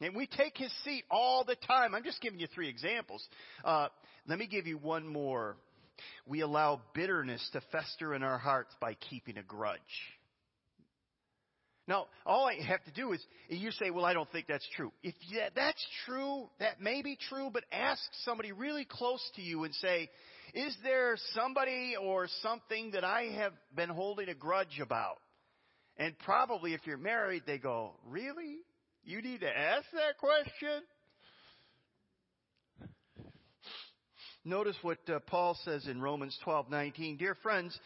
And 0.00 0.16
we 0.16 0.26
take 0.26 0.56
his 0.56 0.72
seat 0.84 1.04
all 1.10 1.44
the 1.44 1.56
time. 1.66 1.94
I'm 1.94 2.02
just 2.02 2.22
giving 2.22 2.40
you 2.40 2.46
three 2.54 2.70
examples. 2.70 3.22
Uh, 3.62 3.88
let 4.26 4.38
me 4.38 4.46
give 4.46 4.66
you 4.66 4.78
one 4.78 5.06
more. 5.06 5.56
We 6.26 6.40
allow 6.40 6.80
bitterness 6.94 7.46
to 7.52 7.60
fester 7.72 8.14
in 8.14 8.22
our 8.22 8.38
hearts 8.38 8.74
by 8.80 8.94
keeping 8.94 9.36
a 9.36 9.42
grudge. 9.42 9.78
Now, 11.90 12.06
all 12.24 12.46
I 12.46 12.54
have 12.68 12.84
to 12.84 12.92
do 12.92 13.10
is, 13.12 13.26
you 13.48 13.72
say, 13.72 13.90
well, 13.90 14.04
I 14.04 14.12
don't 14.12 14.30
think 14.30 14.46
that's 14.46 14.66
true. 14.76 14.92
If 15.02 15.12
that's 15.56 15.84
true, 16.06 16.48
that 16.60 16.80
may 16.80 17.02
be 17.02 17.18
true, 17.28 17.50
but 17.52 17.64
ask 17.72 18.00
somebody 18.24 18.52
really 18.52 18.86
close 18.88 19.20
to 19.34 19.42
you 19.42 19.64
and 19.64 19.74
say, 19.74 20.08
is 20.54 20.76
there 20.84 21.16
somebody 21.34 21.96
or 22.00 22.28
something 22.42 22.92
that 22.92 23.02
I 23.02 23.32
have 23.38 23.54
been 23.74 23.88
holding 23.88 24.28
a 24.28 24.34
grudge 24.34 24.78
about? 24.80 25.16
And 25.96 26.16
probably 26.20 26.74
if 26.74 26.86
you're 26.86 26.96
married, 26.96 27.42
they 27.44 27.58
go, 27.58 27.94
really? 28.06 28.58
You 29.02 29.20
need 29.20 29.40
to 29.40 29.48
ask 29.48 29.84
that 29.92 30.16
question? 30.20 30.84
Notice 34.44 34.76
what 34.82 34.98
uh, 35.08 35.18
Paul 35.26 35.58
says 35.64 35.88
in 35.88 36.00
Romans 36.00 36.38
12:19, 36.46 37.18
"Dear 37.18 37.34
friends, 37.42 37.78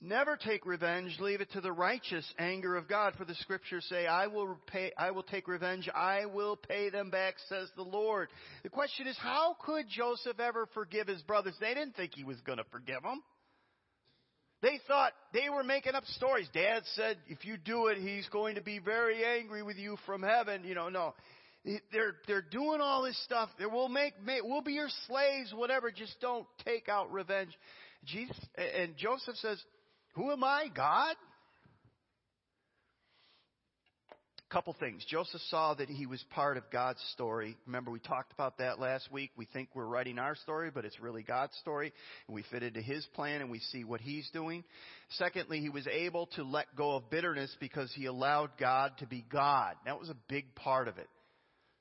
Never 0.00 0.36
take 0.36 0.64
revenge, 0.64 1.16
leave 1.18 1.40
it 1.40 1.50
to 1.52 1.60
the 1.60 1.72
righteous 1.72 2.24
anger 2.38 2.76
of 2.76 2.88
God, 2.88 3.14
for 3.18 3.24
the 3.24 3.34
scriptures 3.34 3.84
say, 3.88 4.06
I 4.06 4.28
will 4.28 4.56
pay, 4.68 4.92
I 4.96 5.10
will 5.10 5.24
take 5.24 5.48
revenge, 5.48 5.88
I 5.92 6.26
will 6.26 6.54
pay 6.54 6.88
them 6.88 7.10
back, 7.10 7.34
says 7.48 7.68
the 7.74 7.82
Lord. 7.82 8.28
The 8.62 8.68
question 8.68 9.08
is, 9.08 9.16
how 9.18 9.56
could 9.60 9.86
Joseph 9.88 10.38
ever 10.38 10.68
forgive 10.72 11.08
his 11.08 11.22
brothers? 11.22 11.54
They 11.60 11.74
didn't 11.74 11.96
think 11.96 12.12
he 12.14 12.22
was 12.22 12.36
gonna 12.46 12.62
forgive 12.70 13.02
them. 13.02 13.22
They 14.62 14.78
thought 14.86 15.12
they 15.32 15.48
were 15.48 15.64
making 15.64 15.94
up 15.94 16.04
stories. 16.16 16.48
Dad 16.52 16.82
said, 16.94 17.16
if 17.28 17.44
you 17.44 17.56
do 17.56 17.88
it, 17.88 17.98
he's 17.98 18.28
going 18.28 18.56
to 18.56 18.60
be 18.60 18.78
very 18.78 19.24
angry 19.24 19.62
with 19.62 19.76
you 19.76 19.96
from 20.04 20.22
heaven. 20.22 20.64
You 20.64 20.74
know, 20.74 20.88
no. 20.88 21.14
They're, 21.92 22.14
they're 22.26 22.42
doing 22.42 22.80
all 22.80 23.02
this 23.02 23.22
stuff. 23.24 23.50
We'll 23.60 23.88
make, 23.88 24.14
we'll 24.42 24.62
be 24.62 24.72
your 24.72 24.88
slaves, 25.06 25.52
whatever. 25.54 25.92
Just 25.92 26.20
don't 26.20 26.46
take 26.64 26.88
out 26.88 27.12
revenge. 27.12 27.50
Jesus, 28.04 28.36
and 28.56 28.96
Joseph 28.96 29.36
says, 29.36 29.62
who 30.18 30.32
am 30.32 30.42
I, 30.42 30.64
God? 30.74 31.14
A 34.50 34.52
couple 34.52 34.74
things. 34.80 35.04
Joseph 35.08 35.40
saw 35.48 35.74
that 35.74 35.88
he 35.88 36.06
was 36.06 36.20
part 36.30 36.56
of 36.56 36.64
God's 36.72 37.00
story. 37.12 37.56
Remember, 37.66 37.92
we 37.92 38.00
talked 38.00 38.32
about 38.32 38.58
that 38.58 38.80
last 38.80 39.12
week. 39.12 39.30
We 39.36 39.44
think 39.44 39.68
we're 39.74 39.86
writing 39.86 40.18
our 40.18 40.34
story, 40.34 40.72
but 40.74 40.84
it's 40.84 40.98
really 40.98 41.22
God's 41.22 41.56
story. 41.58 41.92
And 42.26 42.34
we 42.34 42.42
fit 42.50 42.64
into 42.64 42.80
his 42.80 43.06
plan 43.14 43.42
and 43.42 43.48
we 43.48 43.60
see 43.60 43.84
what 43.84 44.00
he's 44.00 44.28
doing. 44.30 44.64
Secondly, 45.10 45.60
he 45.60 45.68
was 45.68 45.86
able 45.86 46.26
to 46.34 46.42
let 46.42 46.74
go 46.74 46.96
of 46.96 47.08
bitterness 47.10 47.54
because 47.60 47.92
he 47.94 48.06
allowed 48.06 48.50
God 48.58 48.94
to 48.98 49.06
be 49.06 49.24
God. 49.30 49.76
That 49.84 50.00
was 50.00 50.08
a 50.08 50.16
big 50.28 50.52
part 50.56 50.88
of 50.88 50.98
it. 50.98 51.08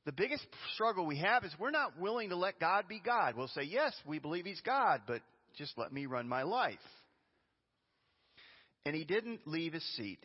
The 0.06 0.12
biggest 0.12 0.46
struggle 0.76 1.08
we 1.08 1.18
have 1.18 1.44
is 1.44 1.52
we're 1.58 1.72
not 1.72 2.00
willing 2.00 2.30
to 2.30 2.36
let 2.36 2.60
God 2.60 2.88
be 2.88 3.02
God. 3.04 3.36
We'll 3.36 3.48
say, 3.48 3.64
yes, 3.64 3.94
we 4.06 4.20
believe 4.20 4.46
he's 4.46 4.62
God, 4.62 5.02
but 5.08 5.22
just 5.58 5.76
let 5.76 5.92
me 5.92 6.06
run 6.06 6.28
my 6.28 6.44
life. 6.44 6.78
And 8.88 8.96
he 8.96 9.04
didn't 9.04 9.46
leave 9.46 9.74
his 9.74 9.84
seat. 9.98 10.22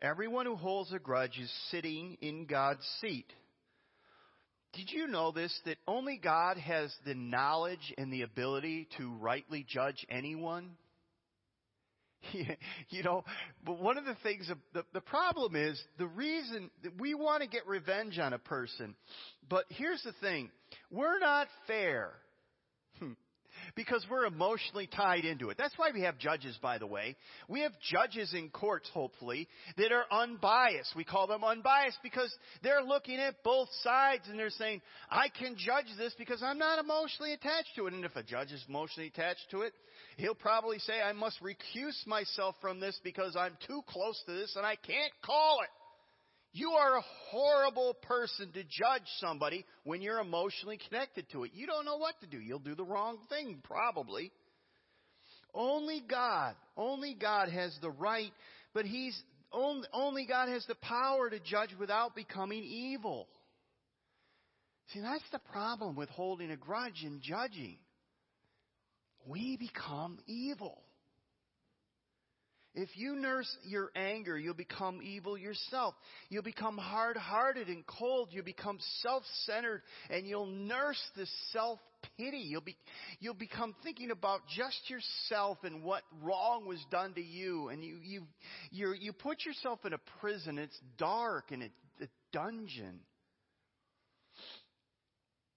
Everyone 0.00 0.46
who 0.46 0.56
holds 0.56 0.92
a 0.92 0.98
grudge 0.98 1.38
is 1.38 1.48
sitting 1.70 2.18
in 2.20 2.46
God's 2.46 2.84
seat. 3.00 3.32
Did 4.72 4.90
you 4.90 5.06
know 5.06 5.30
this? 5.30 5.56
That 5.64 5.76
only 5.86 6.16
God 6.16 6.56
has 6.56 6.92
the 7.06 7.14
knowledge 7.14 7.94
and 7.96 8.12
the 8.12 8.22
ability 8.22 8.88
to 8.98 9.12
rightly 9.12 9.64
judge 9.68 10.04
anyone? 10.10 10.70
you 12.32 13.04
know, 13.04 13.24
but 13.64 13.78
one 13.78 13.96
of 13.96 14.06
the 14.06 14.16
things, 14.24 14.50
the, 14.74 14.84
the 14.92 15.00
problem 15.00 15.54
is 15.54 15.80
the 15.98 16.06
reason 16.08 16.68
that 16.82 17.00
we 17.00 17.14
want 17.14 17.44
to 17.44 17.48
get 17.48 17.64
revenge 17.68 18.18
on 18.18 18.32
a 18.32 18.40
person. 18.40 18.96
But 19.48 19.66
here's 19.68 20.02
the 20.02 20.14
thing 20.20 20.50
we're 20.90 21.20
not 21.20 21.46
fair. 21.68 22.10
Because 23.74 24.04
we're 24.10 24.26
emotionally 24.26 24.86
tied 24.86 25.24
into 25.24 25.50
it. 25.50 25.58
That's 25.58 25.76
why 25.76 25.90
we 25.92 26.02
have 26.02 26.18
judges, 26.18 26.58
by 26.60 26.78
the 26.78 26.86
way. 26.86 27.16
We 27.48 27.60
have 27.60 27.72
judges 27.90 28.34
in 28.34 28.50
courts, 28.50 28.88
hopefully, 28.92 29.48
that 29.76 29.92
are 29.92 30.04
unbiased. 30.10 30.94
We 30.96 31.04
call 31.04 31.26
them 31.26 31.44
unbiased 31.44 31.98
because 32.02 32.34
they're 32.62 32.82
looking 32.82 33.18
at 33.18 33.42
both 33.42 33.68
sides 33.82 34.24
and 34.28 34.38
they're 34.38 34.50
saying, 34.50 34.82
I 35.10 35.28
can 35.28 35.56
judge 35.56 35.86
this 35.98 36.14
because 36.18 36.42
I'm 36.42 36.58
not 36.58 36.78
emotionally 36.78 37.32
attached 37.32 37.70
to 37.76 37.86
it. 37.86 37.94
And 37.94 38.04
if 38.04 38.16
a 38.16 38.22
judge 38.22 38.52
is 38.52 38.64
emotionally 38.68 39.08
attached 39.08 39.50
to 39.50 39.62
it, 39.62 39.72
he'll 40.16 40.34
probably 40.34 40.78
say, 40.78 41.00
I 41.00 41.12
must 41.12 41.38
recuse 41.42 42.06
myself 42.06 42.56
from 42.60 42.80
this 42.80 42.98
because 43.02 43.36
I'm 43.36 43.56
too 43.66 43.82
close 43.88 44.20
to 44.26 44.32
this 44.32 44.54
and 44.56 44.66
I 44.66 44.76
can't 44.76 45.12
call 45.24 45.60
it. 45.62 45.70
You 46.52 46.72
are 46.72 46.98
a 46.98 47.04
horrible 47.30 47.94
person 48.02 48.52
to 48.52 48.62
judge 48.62 49.06
somebody 49.18 49.64
when 49.84 50.02
you're 50.02 50.20
emotionally 50.20 50.78
connected 50.88 51.26
to 51.30 51.44
it. 51.44 51.52
You 51.54 51.66
don't 51.66 51.86
know 51.86 51.96
what 51.96 52.20
to 52.20 52.26
do. 52.26 52.38
You'll 52.38 52.58
do 52.58 52.74
the 52.74 52.84
wrong 52.84 53.18
thing, 53.30 53.62
probably. 53.64 54.30
Only 55.54 56.02
God, 56.06 56.54
only 56.76 57.14
God 57.14 57.48
has 57.48 57.76
the 57.80 57.90
right, 57.90 58.32
but 58.74 58.84
He's, 58.84 59.18
only, 59.50 59.86
only 59.92 60.26
God 60.26 60.48
has 60.48 60.64
the 60.66 60.74
power 60.76 61.30
to 61.30 61.38
judge 61.40 61.70
without 61.78 62.14
becoming 62.14 62.62
evil. 62.62 63.28
See, 64.92 65.00
that's 65.00 65.24
the 65.30 65.38
problem 65.38 65.94
with 65.94 66.10
holding 66.10 66.50
a 66.50 66.56
grudge 66.56 67.02
and 67.02 67.22
judging. 67.22 67.78
We 69.26 69.56
become 69.56 70.18
evil. 70.26 70.82
If 72.74 72.88
you 72.96 73.16
nurse 73.16 73.54
your 73.64 73.90
anger, 73.94 74.38
you'll 74.38 74.54
become 74.54 75.00
evil 75.02 75.36
yourself. 75.36 75.94
You'll 76.30 76.42
become 76.42 76.78
hard 76.78 77.18
hearted 77.18 77.68
and 77.68 77.86
cold. 77.86 78.28
You'll 78.32 78.44
become 78.44 78.78
self 79.02 79.24
centered 79.44 79.82
and 80.08 80.26
you'll 80.26 80.46
nurse 80.46 81.00
this 81.14 81.30
self 81.52 81.78
pity. 82.16 82.38
You'll, 82.38 82.62
be, 82.62 82.76
you'll 83.20 83.34
become 83.34 83.74
thinking 83.82 84.10
about 84.10 84.40
just 84.56 84.88
yourself 84.88 85.58
and 85.64 85.84
what 85.84 86.02
wrong 86.22 86.66
was 86.66 86.82
done 86.90 87.12
to 87.14 87.22
you. 87.22 87.68
And 87.68 87.84
you, 87.84 87.98
you, 88.02 88.22
you 88.70 88.94
you 88.98 89.12
put 89.12 89.44
yourself 89.44 89.80
in 89.84 89.92
a 89.92 90.00
prison. 90.20 90.58
It's 90.58 90.78
dark 90.96 91.50
and 91.50 91.62
it's 91.62 91.74
a 92.00 92.08
dungeon. 92.32 93.00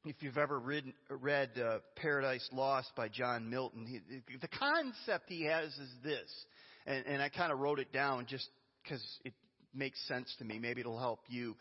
If 0.04 0.22
you've 0.22 0.38
ever 0.38 0.60
read, 0.60 0.84
read 1.10 1.50
uh, 1.58 1.80
Paradise 1.96 2.48
Lost 2.52 2.92
by 2.96 3.08
John 3.08 3.50
Milton, 3.50 3.88
he, 3.88 4.38
the 4.38 4.48
concept 4.50 5.30
he 5.30 5.46
has 5.46 5.70
is 5.70 5.90
this 6.04 6.46
and, 6.86 7.06
and 7.06 7.22
I 7.22 7.30
kind 7.30 7.52
of 7.52 7.60
wrote 7.60 7.80
it 7.80 7.92
down 7.92 8.26
just 8.28 8.48
because 8.84 9.04
it 9.24 9.34
makes 9.74 10.00
sense 10.08 10.34
to 10.40 10.46
me. 10.46 10.60
Maybe 10.60 10.82
it'll 10.82 11.00
help 11.00 11.20
you. 11.28 11.56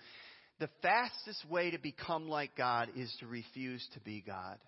The 0.61 0.69
fastest 0.83 1.45
way 1.50 1.71
to 1.71 1.78
become 1.78 2.28
like 2.28 2.57
God 2.57 2.88
is 2.97 3.14
to 3.21 3.26
refuse 3.26 3.87
to 3.95 4.00
be 4.00 4.23
God. 4.25 4.59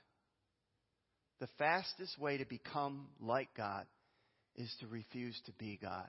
The 1.38 1.48
fastest 1.58 2.18
way 2.18 2.38
to 2.38 2.44
become 2.44 3.08
like 3.20 3.48
God 3.56 3.84
is 4.56 4.74
to 4.80 4.86
refuse 4.86 5.38
to 5.46 5.52
be 5.52 5.78
God. 5.80 6.08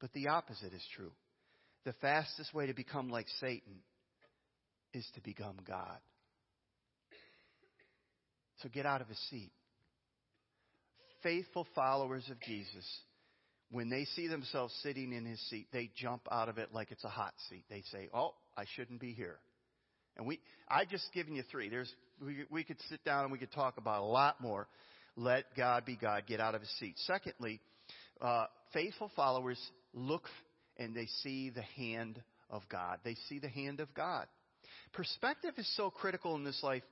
But 0.00 0.12
the 0.12 0.28
opposite 0.28 0.72
is 0.74 0.86
true. 0.94 1.12
The 1.84 1.94
fastest 1.94 2.52
way 2.52 2.66
to 2.66 2.74
become 2.74 3.08
like 3.08 3.26
Satan 3.40 3.80
is 4.92 5.06
to 5.14 5.20
become 5.22 5.56
God. 5.66 5.98
So 8.62 8.68
get 8.68 8.86
out 8.86 9.00
of 9.00 9.08
his 9.08 9.18
seat. 9.30 9.52
Faithful 11.22 11.66
followers 11.74 12.24
of 12.30 12.40
Jesus 12.40 12.84
when 13.70 13.90
they 13.90 14.04
see 14.04 14.28
themselves 14.28 14.72
sitting 14.82 15.12
in 15.12 15.24
his 15.24 15.40
seat, 15.48 15.66
they 15.72 15.90
jump 15.96 16.22
out 16.30 16.48
of 16.48 16.58
it 16.58 16.72
like 16.72 16.90
it's 16.90 17.04
a 17.04 17.08
hot 17.08 17.34
seat. 17.48 17.64
They 17.68 17.82
say, 17.92 18.08
"Oh, 18.14 18.34
I 18.56 18.64
shouldn't 18.76 19.00
be 19.00 19.12
here." 19.12 19.38
And 20.16 20.26
we, 20.26 20.40
I 20.68 20.84
just 20.84 21.12
given 21.12 21.34
you 21.34 21.42
three. 21.50 21.68
There's, 21.68 21.92
we, 22.24 22.44
we 22.50 22.64
could 22.64 22.80
sit 22.88 23.04
down 23.04 23.24
and 23.24 23.32
we 23.32 23.38
could 23.38 23.52
talk 23.52 23.76
about 23.76 24.00
a 24.00 24.04
lot 24.04 24.40
more. 24.40 24.66
Let 25.16 25.44
God 25.56 25.84
be 25.84 25.96
God. 25.96 26.24
Get 26.26 26.40
out 26.40 26.54
of 26.54 26.62
his 26.62 26.70
seat. 26.78 26.94
Secondly, 27.06 27.60
uh, 28.20 28.46
faithful 28.72 29.10
followers 29.14 29.58
look 29.92 30.24
and 30.78 30.94
they 30.94 31.06
see 31.22 31.50
the 31.50 31.62
hand 31.62 32.22
of 32.50 32.62
God. 32.70 32.98
They 33.04 33.16
see 33.28 33.38
the 33.38 33.48
hand 33.48 33.80
of 33.80 33.92
God. 33.94 34.26
Perspective 34.92 35.54
is 35.58 35.76
so 35.76 35.90
critical 35.90 36.34
in 36.36 36.44
this 36.44 36.62
life 36.62 36.82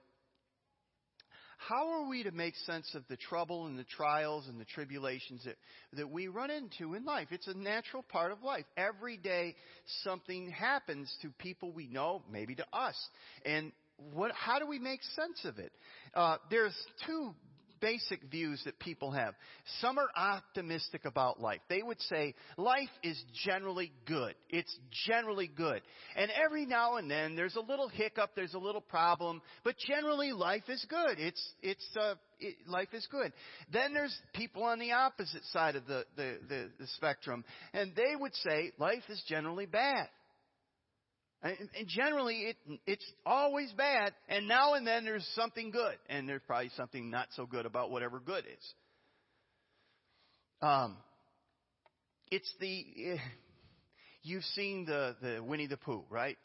how 1.59 1.89
are 1.89 2.09
we 2.09 2.23
to 2.25 2.31
make 2.31 2.55
sense 2.67 2.95
of 2.95 3.05
the 3.09 3.17
trouble 3.17 3.67
and 3.67 3.79
the 3.79 3.85
trials 3.85 4.49
and 4.49 4.61
the 4.61 4.65
tribulations 4.65 5.45
that, 5.45 5.57
that 5.95 6.11
we 6.11 6.29
run 6.29 6.51
into 6.51 6.95
in 6.95 7.05
life? 7.05 7.29
It's 7.31 7.47
a 7.47 7.55
natural 7.55 8.03
part 8.03 8.33
of 8.33 8.43
life. 8.43 8.65
Every 8.77 9.17
day 9.17 9.55
something 10.03 10.51
happens 10.51 11.15
to 11.23 11.31
people 11.39 11.73
we 11.73 11.87
know, 11.87 12.23
maybe 12.31 12.55
to 12.57 12.67
us. 12.73 12.97
And 13.45 13.73
what, 14.13 14.33
how 14.33 14.59
do 14.59 14.67
we 14.67 14.79
make 14.79 15.01
sense 15.03 15.45
of 15.45 15.59
it? 15.59 15.73
Uh, 16.15 16.37
there's 16.51 16.77
two 17.07 17.35
basic 17.85 18.23
views 18.31 18.63
that 18.65 18.79
people 18.79 19.11
have. 19.11 19.35
Some 19.83 19.99
are 19.99 20.09
optimistic 20.17 21.05
about 21.05 21.39
life. 21.39 21.61
They 21.69 21.83
would 21.83 22.01
say 22.01 22.35
life 22.57 22.89
is 23.03 23.23
generally 23.45 23.93
good. 24.07 24.35
It's 24.49 24.75
generally 25.07 25.49
good. 25.55 25.83
And 26.17 26.31
every 26.31 26.65
now 26.65 26.97
and 26.97 27.11
then 27.11 27.37
there's 27.37 27.57
a 27.57 27.61
little 27.61 27.89
hiccup, 27.89 28.31
there's 28.35 28.55
a 28.55 28.59
little 28.59 28.81
problem, 28.81 29.43
but 29.65 29.75
generally 29.87 30.33
life 30.33 30.63
is 30.69 30.85
good. 30.89 31.19
It's, 31.19 31.43
it's, 31.63 31.87
uh, 32.01 32.15
it, 32.41 32.57
life 32.67 32.89
is 32.95 33.07
good. 33.11 33.33
Then 33.71 33.93
there's 33.93 34.17
people 34.33 34.65
on 34.65 34.79
the 34.79 34.93
opposite 34.93 35.45
side 35.53 35.77
of 35.77 35.87
the, 35.87 36.07
the, 36.17 36.39
the, 36.49 36.71
the 36.81 36.87
spectrum, 36.97 37.45
and 37.75 37.93
they 37.95 38.17
would 38.19 38.35
say 38.37 38.73
life 38.79 39.03
is 39.11 39.23
generally 39.29 39.67
bad. 39.67 40.09
And 41.45 41.87
generally, 41.89 42.37
it, 42.37 42.57
it's 42.87 43.05
always 43.27 43.71
bad, 43.73 44.15
and 44.31 44.49
now 44.49 44.75
and 44.75 44.87
then 44.87 45.05
there's 45.05 45.29
something 45.35 45.71
good, 45.71 45.97
and 46.09 46.27
there's 46.27 46.41
probably 46.47 46.71
something 46.75 47.11
not 47.11 47.29
so 47.37 47.45
good 47.45 47.67
about 47.67 47.91
whatever 47.91 48.19
good 48.19 48.45
is. 48.47 48.75
Um, 50.63 50.97
it's 52.31 52.51
the 52.61 53.19
you've 54.23 54.45
seen 54.55 54.87
the 54.87 55.17
the 55.21 55.43
Winnie 55.43 55.67
the 55.67 55.77
Pooh, 55.77 56.05
right? 56.09 56.39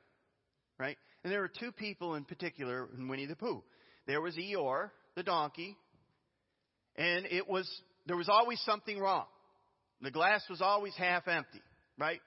Right? 0.78 0.98
And 1.24 1.32
there 1.32 1.40
were 1.40 1.52
two 1.60 1.72
people 1.72 2.16
in 2.16 2.26
particular 2.26 2.90
in 2.98 3.08
Winnie 3.08 3.26
the 3.26 3.38
Pooh. 3.38 3.64
There 4.06 4.20
was 4.20 4.36
Eeyore, 4.36 4.90
the 5.16 5.24
donkey, 5.24 5.78
and 6.98 7.26
it 7.26 7.48
was 7.48 7.70
there 8.06 8.18
was 8.18 8.28
always 8.28 8.60
something 8.66 9.00
wrong. 9.00 9.28
The 10.02 10.12
glass 10.12 10.44
was 10.50 10.62
always 10.62 10.94
half 10.98 11.26
empty, 11.30 11.62
right? 11.98 12.20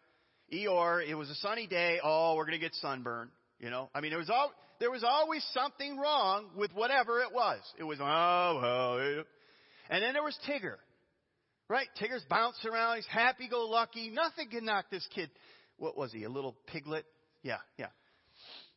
Eeyore, 0.53 1.09
it 1.09 1.15
was 1.15 1.31
a 1.31 1.35
sunny 1.37 1.67
day. 1.67 1.99
Oh, 2.03 2.35
we're 2.37 2.45
going 2.45 2.59
to 2.59 2.65
get 2.65 2.75
sunburned. 2.75 3.31
You 3.59 3.71
know, 3.71 3.89
I 3.95 4.01
mean, 4.01 4.11
there 4.11 4.19
was 4.19 4.31
all, 4.31 4.53
there 4.81 4.91
was 4.91 5.05
always 5.05 5.45
something 5.55 5.97
wrong 5.97 6.47
with 6.57 6.73
whatever 6.75 7.21
it 7.21 7.33
was. 7.33 7.61
It 7.79 7.85
was, 7.85 7.99
oh, 8.01 8.59
well, 8.61 9.25
and 9.89 10.03
then 10.03 10.13
there 10.13 10.23
was 10.23 10.37
Tigger. 10.49 10.77
Right? 11.69 11.87
Tigger's 11.99 12.25
bouncing 12.29 12.71
around. 12.71 12.97
He's 12.97 13.07
happy-go-lucky. 13.07 14.11
Nothing 14.11 14.51
can 14.51 14.67
knock 14.67 14.87
this 14.91 15.07
kid. 15.15 15.31
What 15.79 15.97
was 15.97 16.13
he? 16.13 16.25
A 16.25 16.29
little 16.29 16.55
piglet? 16.67 17.07
Yeah, 17.43 17.59
yeah. 17.79 17.87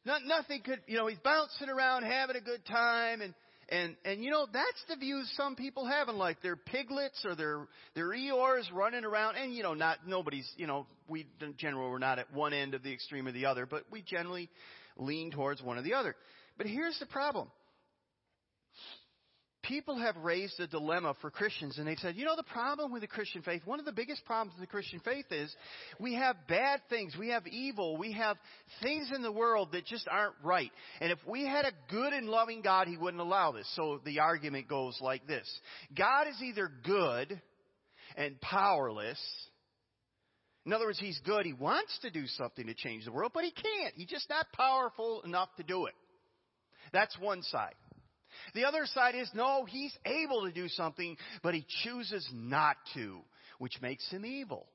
Not, 0.06 0.22
nothing 0.24 0.62
could, 0.62 0.80
you 0.88 0.96
know, 0.96 1.08
he's 1.08 1.20
bouncing 1.20 1.68
around, 1.68 2.04
having 2.04 2.36
a 2.36 2.42
good 2.42 2.66
time, 2.66 3.22
and 3.22 3.34
and, 3.70 3.96
and 4.06 4.24
you 4.24 4.30
know, 4.30 4.46
that's 4.52 4.84
the 4.90 4.96
view 4.96 5.24
some 5.34 5.56
people 5.56 5.86
have 5.86 6.08
in 6.10 6.18
life. 6.18 6.38
They're 6.44 6.56
piglets 6.56 7.26
or 7.26 7.36
they're, 7.36 7.68
they're 7.96 8.10
Eeyores 8.10 8.72
running 8.72 9.04
around. 9.04 9.38
And, 9.38 9.54
you 9.54 9.64
know, 9.64 9.74
not, 9.74 10.00
nobody's, 10.08 10.50
you 10.58 10.68
know, 10.68 10.86
we, 11.08 11.28
in 11.42 11.56
general, 11.58 11.90
we're 11.90 11.98
not 11.98 12.20
at 12.20 12.32
one 12.34 12.54
end 12.54 12.74
of 12.76 12.84
the 12.84 12.94
extreme 12.94 13.28
or 13.28 13.32
the 13.32 13.48
other, 13.48 13.66
but 13.66 13.84
we 13.92 14.02
generally 14.04 14.50
lean 14.98 15.32
towards 15.32 15.62
one 15.64 15.78
or 15.78 15.82
the 15.82 15.96
other. 15.96 16.16
But 16.58 16.68
here's 16.68 16.98
the 17.00 17.06
problem 17.08 17.48
people 19.68 19.98
have 19.98 20.16
raised 20.18 20.60
a 20.60 20.68
dilemma 20.68 21.16
for 21.22 21.30
Christians, 21.30 21.78
and 21.78 21.88
they've 21.88 21.98
said, 22.00 22.16
you 22.16 22.26
know, 22.26 22.36
the 22.36 22.44
problem 22.44 22.92
with 22.92 23.02
the 23.02 23.08
Christian 23.08 23.42
faith, 23.42 23.62
one 23.66 23.80
of 23.80 23.86
the 23.86 23.92
biggest 23.92 24.24
problems 24.26 24.54
with 24.54 24.68
the 24.68 24.72
Christian 24.72 25.00
faith 25.00 25.26
is 25.32 25.54
we 26.00 26.16
have 26.16 26.36
bad 26.48 26.82
things, 26.90 27.16
we 27.18 27.30
have 27.30 27.48
evil, 27.48 27.98
we 27.98 28.14
have 28.14 28.38
things 28.82 29.10
in 29.14 29.22
the 29.22 29.32
world 29.32 29.70
that 29.72 29.86
just 29.86 30.08
aren't 30.10 30.36
right. 30.44 30.72
And 31.02 31.12
if 31.12 31.20
we 31.28 31.46
had 31.46 31.66
a 31.66 31.72
good 31.92 32.14
and 32.14 32.28
loving 32.28 32.62
God, 32.62 32.88
He 32.88 32.98
wouldn't 32.98 33.22
allow 33.22 33.52
this. 33.52 33.68
So 33.76 34.02
the 34.06 34.20
argument 34.20 34.68
goes 34.68 34.98
like 35.02 35.28
this 35.28 35.48
God 35.96 36.28
is 36.28 36.42
either 36.42 36.70
good 36.84 37.42
and 38.16 38.40
powerless. 38.42 39.20
In 40.66 40.74
other 40.74 40.86
words, 40.86 41.00
He's 41.00 41.20
good. 41.26 41.46
He 41.46 41.54
wants 41.54 41.98
to 42.02 42.10
do 42.10 42.26
something 42.28 42.68
to 42.68 42.74
change 42.74 43.06
the 43.06 43.12
world, 43.12 43.32
but 43.34 43.44
He 43.44 43.52
can't. 43.52 43.94
He's 43.96 44.08
just 44.08 44.30
not 44.30 44.48
powerful 44.54 45.22
enough 45.24 45.50
to 45.58 45.64
do 45.64 45.86
it. 45.86 45.94
That's 46.94 47.18
one 47.20 47.42
side. 47.44 47.74
The 48.54 48.66
other 48.66 48.86
side 48.86 49.16
is 49.16 49.30
no, 49.34 49.66
he's 49.66 49.96
able 50.06 50.44
to 50.46 50.52
do 50.52 50.68
something, 50.70 51.18
but 51.44 51.54
he 51.54 51.66
chooses 51.84 52.28
not 52.34 52.78
to, 52.94 53.20
which 53.60 53.82
makes 53.82 54.08
him 54.10 54.26
evil. 54.26 54.68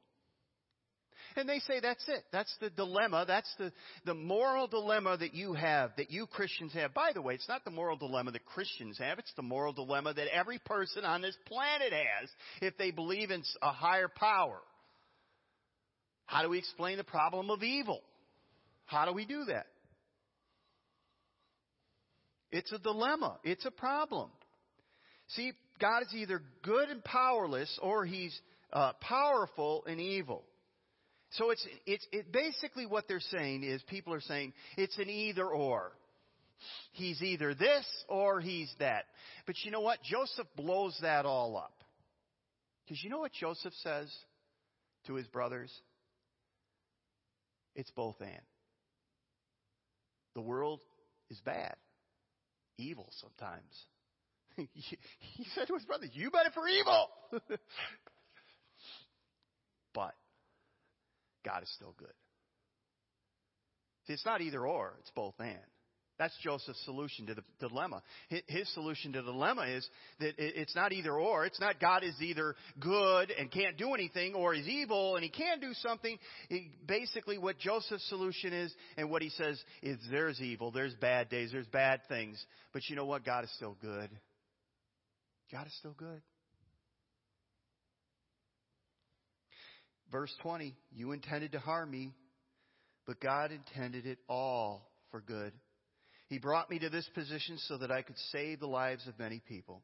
And 1.37 1.49
they 1.49 1.61
say 1.61 1.81
that's 1.81 2.07
it. 2.09 2.25
That's 2.33 2.55
the 2.61 2.71
dilemma. 2.71 3.25
That's 3.27 3.53
the, 3.59 3.73
the 4.05 4.15
moral 4.15 4.67
dilemma 4.67 5.17
that 5.19 5.35
you 5.35 5.55
have, 5.55 5.93
that 5.97 6.11
you 6.11 6.27
Christians 6.27 6.73
have. 6.75 6.93
By 6.93 7.13
the 7.15 7.23
way, 7.23 7.35
it's 7.35 7.49
not 7.49 7.65
the 7.65 7.71
moral 7.71 7.97
dilemma 7.97 8.33
that 8.33 8.45
Christians 8.45 8.99
have. 8.99 9.19
It's 9.19 9.33
the 9.37 9.43
moral 9.43 9.73
dilemma 9.73 10.13
that 10.15 10.27
every 10.35 10.59
person 10.59 11.05
on 11.05 11.23
this 11.23 11.37
planet 11.47 11.93
has 11.93 12.29
if 12.61 12.77
they 12.79 12.91
believe 12.91 13.31
in 13.31 13.43
a 13.63 13.71
higher 13.71 14.09
power. 14.09 14.59
How 16.27 16.43
do 16.43 16.49
we 16.49 16.59
explain 16.59 16.97
the 16.97 17.05
problem 17.05 17.51
of 17.51 17.63
evil? 17.63 18.01
How 18.87 19.05
do 19.05 19.13
we 19.13 19.25
do 19.25 19.45
that? 19.47 19.67
It's 22.51 22.73
a 22.73 22.79
dilemma. 22.79 23.39
It's 23.45 23.65
a 23.65 23.71
problem. 23.71 24.31
See, 25.29 25.53
God 25.81 26.03
is 26.03 26.15
either 26.15 26.43
good 26.63 26.89
and 26.89 27.03
powerless 27.05 27.79
or 27.83 28.05
he's 28.05 28.39
uh, 28.73 28.93
powerful 29.01 29.85
and 29.87 30.01
evil. 30.01 30.45
So 31.33 31.51
it's, 31.51 31.65
it's 31.87 32.07
it 32.11 32.33
basically 32.33 32.87
what 32.87 33.07
they're 33.07 33.21
saying 33.21 33.63
is 33.63 33.81
people 33.89 34.13
are 34.13 34.21
saying 34.21 34.53
it's 34.77 34.99
an 34.99 35.09
either 35.09 35.47
or. 35.47 35.93
He's 36.93 37.23
either 37.23 37.55
this 37.55 37.87
or 38.09 38.41
he's 38.41 38.71
that. 38.81 39.05
But 39.47 39.55
you 39.65 39.71
know 39.71 39.81
what? 39.81 40.03
Joseph 40.03 40.49
blows 40.57 40.99
that 41.03 41.25
all 41.25 41.57
up. 41.57 41.85
Because 42.85 43.03
you 43.03 43.11
know 43.11 43.21
what 43.21 43.33
Joseph 43.33 43.73
says 43.83 44.13
to 45.07 45.15
his 45.15 45.27
brothers? 45.29 45.71
It's 47.77 47.91
both 47.93 48.17
and. 48.21 48.43
The 50.35 50.41
world 50.41 50.81
is 51.31 51.41
bad, 51.45 51.77
evil 52.79 53.13
sometimes. 53.21 53.87
he 54.57 55.47
said 55.55 55.69
to 55.69 55.75
his 55.75 55.85
brothers, 55.85 56.11
You 56.13 56.31
bet 56.31 56.47
it 56.47 56.53
for 56.55 56.67
evil. 56.69 57.09
but 59.95 60.15
God 61.45 61.63
is 61.63 61.71
still 61.75 61.95
good. 61.97 62.13
See, 64.07 64.15
it's 64.15 64.27
not 64.27 64.41
either 64.41 64.67
or, 64.67 64.95
it's 65.01 65.11
both 65.11 65.35
and. 65.39 65.59
That's 66.21 66.37
Joseph's 66.43 66.85
solution 66.85 67.25
to 67.29 67.35
the 67.35 67.43
dilemma. 67.61 68.03
His 68.29 68.71
solution 68.75 69.15
to 69.15 69.23
the 69.23 69.33
dilemma 69.33 69.63
is 69.63 69.89
that 70.19 70.35
it's 70.37 70.77
not 70.77 70.93
either 70.93 71.15
or. 71.15 71.47
It's 71.47 71.59
not 71.59 71.81
God 71.81 72.05
is 72.05 72.15
either 72.21 72.57
good 72.79 73.31
and 73.31 73.51
can't 73.51 73.79
do 73.79 73.95
anything 73.95 74.35
or 74.35 74.53
he's 74.53 74.69
evil 74.69 75.17
and 75.17 75.25
he 75.25 75.31
can 75.31 75.61
do 75.61 75.73
something. 75.73 76.19
Basically, 76.87 77.39
what 77.39 77.59
Joseph's 77.59 78.07
solution 78.11 78.53
is 78.53 78.71
and 78.99 79.11
what 79.11 79.23
he 79.23 79.31
says 79.31 79.59
is 79.83 79.97
there's 80.11 80.39
evil, 80.43 80.71
there's 80.71 80.93
bad 80.97 81.31
days, 81.31 81.53
there's 81.53 81.67
bad 81.69 82.01
things. 82.07 82.45
But 82.75 82.83
you 82.91 82.97
know 82.97 83.07
what? 83.07 83.25
God 83.25 83.45
is 83.45 83.51
still 83.57 83.79
good. 83.81 84.11
God 85.51 85.67
is 85.67 85.75
still 85.79 85.95
good. 85.97 86.21
Verse 90.13 90.35
20, 90.43 90.77
you 90.93 91.13
intended 91.13 91.53
to 91.53 91.61
harm 91.61 91.91
me, 91.91 92.13
but 93.07 93.23
God 93.23 93.53
intended 93.53 94.05
it 94.05 94.19
all 94.29 94.87
for 95.11 95.23
good 95.23 95.55
he 96.31 96.39
brought 96.39 96.71
me 96.71 96.79
to 96.79 96.89
this 96.89 97.09
position 97.13 97.59
so 97.67 97.77
that 97.79 97.91
I 97.91 98.03
could 98.03 98.17
save 98.31 98.61
the 98.61 98.69
lives 98.69 99.07
of 99.09 99.19
many 99.19 99.43
people. 99.49 99.83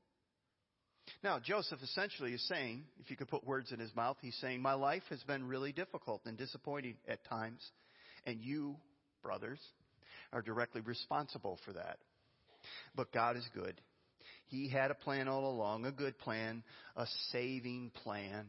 Now, 1.22 1.40
Joseph 1.40 1.80
essentially 1.82 2.34
is 2.34 2.48
saying, 2.48 2.84
if 3.00 3.10
you 3.10 3.16
could 3.16 3.26
put 3.28 3.44
words 3.44 3.72
in 3.72 3.80
his 3.80 3.94
mouth, 3.96 4.16
he's 4.20 4.36
saying, 4.40 4.62
My 4.62 4.74
life 4.74 5.02
has 5.10 5.20
been 5.24 5.48
really 5.48 5.72
difficult 5.72 6.22
and 6.24 6.38
disappointing 6.38 6.94
at 7.08 7.24
times, 7.24 7.60
and 8.24 8.40
you, 8.40 8.76
brothers, 9.24 9.58
are 10.32 10.40
directly 10.40 10.82
responsible 10.82 11.58
for 11.64 11.72
that. 11.72 11.98
But 12.94 13.12
God 13.12 13.36
is 13.36 13.48
good. 13.52 13.80
He 14.46 14.68
had 14.68 14.92
a 14.92 14.94
plan 14.94 15.26
all 15.26 15.50
along, 15.50 15.84
a 15.84 15.92
good 15.92 16.16
plan, 16.16 16.62
a 16.94 17.06
saving 17.32 17.90
plan. 18.04 18.46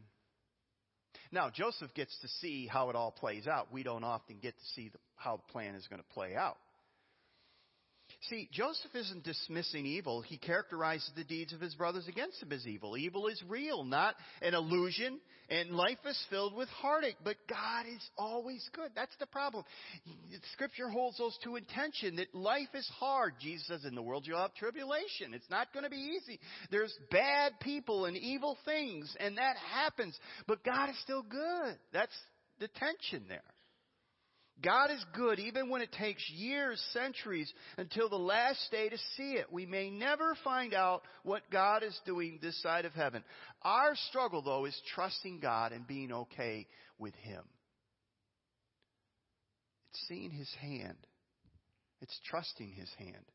Now, 1.32 1.50
Joseph 1.50 1.96
gets 1.96 2.16
to 2.22 2.28
see 2.42 2.68
how 2.68 2.92
it 2.92 2.96
all 2.96 3.12
plays 3.12 3.48
out. 3.48 3.74
We 3.74 3.82
don't 3.82 4.04
often 4.04 4.38
get 4.40 4.54
to 4.56 4.66
see 4.76 4.90
the, 4.90 5.00
how 5.16 5.38
the 5.38 5.52
plan 5.52 5.74
is 5.74 5.88
going 5.88 6.02
to 6.02 6.14
play 6.14 6.36
out. 6.36 6.58
See, 8.30 8.50
Joseph 8.52 8.96
isn't 8.96 9.24
dismissing 9.24 9.86
evil. 9.86 10.22
He 10.22 10.38
characterizes 10.38 11.12
the 11.16 11.24
deeds 11.24 11.54
of 11.54 11.62
his 11.62 11.76
brothers 11.76 12.08
against 12.08 12.42
him 12.42 12.52
as 12.52 12.66
evil. 12.66 12.98
Evil 12.98 13.28
is 13.28 13.42
real, 13.48 13.84
not 13.84 14.16
an 14.42 14.56
illusion, 14.56 15.20
and 15.50 15.70
life 15.70 16.00
is 16.04 16.20
filled 16.30 16.56
with 16.56 16.68
heartache. 16.70 17.18
But 17.24 17.36
God 17.48 17.86
is 17.86 18.04
always 18.18 18.68
good. 18.74 18.90
That's 18.96 19.16
the 19.20 19.28
problem. 19.28 19.64
Scripture 20.54 20.90
holds 20.90 21.20
those 21.20 21.38
two 21.44 21.58
in 21.58 21.66
tension 21.66 22.16
that 22.16 22.34
life 22.34 22.74
is 22.74 22.90
hard. 23.00 23.36
Jesus 23.40 23.68
says, 23.68 23.86
in 23.86 23.94
the 23.94 24.02
world 24.02 24.26
you'll 24.26 24.42
have 24.42 24.56
tribulation. 24.56 25.34
It's 25.34 25.50
not 25.52 25.72
going 25.72 25.84
to 25.84 25.90
be 25.92 26.18
easy. 26.18 26.40
There's 26.72 26.94
bad 27.12 27.54
people 27.62 28.06
and 28.06 28.18
evil 28.18 28.58
things, 28.66 29.16
and 29.20 29.38
that 29.38 29.58
happens. 29.72 30.18
But 30.48 30.64
God 30.64 30.90
is 30.90 31.00
still 31.04 31.22
good. 31.22 31.78
That's 31.94 32.18
the 32.60 32.68
tension 32.68 33.26
there. 33.30 33.44
God 34.62 34.90
is 34.90 35.04
good 35.14 35.40
even 35.40 35.70
when 35.70 35.82
it 35.82 35.92
takes 35.92 36.28
years, 36.30 36.84
centuries, 36.92 37.52
until 37.78 38.10
the 38.10 38.16
last 38.16 38.72
day 38.72 38.90
to 38.90 38.98
see 39.16 39.34
it. 39.34 39.52
We 39.52 39.66
may 39.66 39.90
never 39.92 40.36
find 40.44 40.74
out 40.74 41.04
what 41.24 41.50
God 41.52 41.84
is 41.84 42.00
doing 42.06 42.40
this 42.42 42.60
side 42.62 42.86
of 42.86 42.94
heaven. 42.94 43.24
Our 43.62 43.96
struggle, 44.10 44.42
though, 44.42 44.66
is 44.66 44.80
trusting 44.96 45.40
God 45.40 45.74
and 45.74 45.86
being 45.86 46.12
okay 46.12 46.66
with 46.98 47.14
Him. 47.16 47.44
It's 49.92 50.08
seeing 50.08 50.32
His 50.32 50.52
hand. 50.60 50.98
It's 52.02 52.20
trusting 52.28 52.72
His 52.72 52.90
hand. 52.98 53.26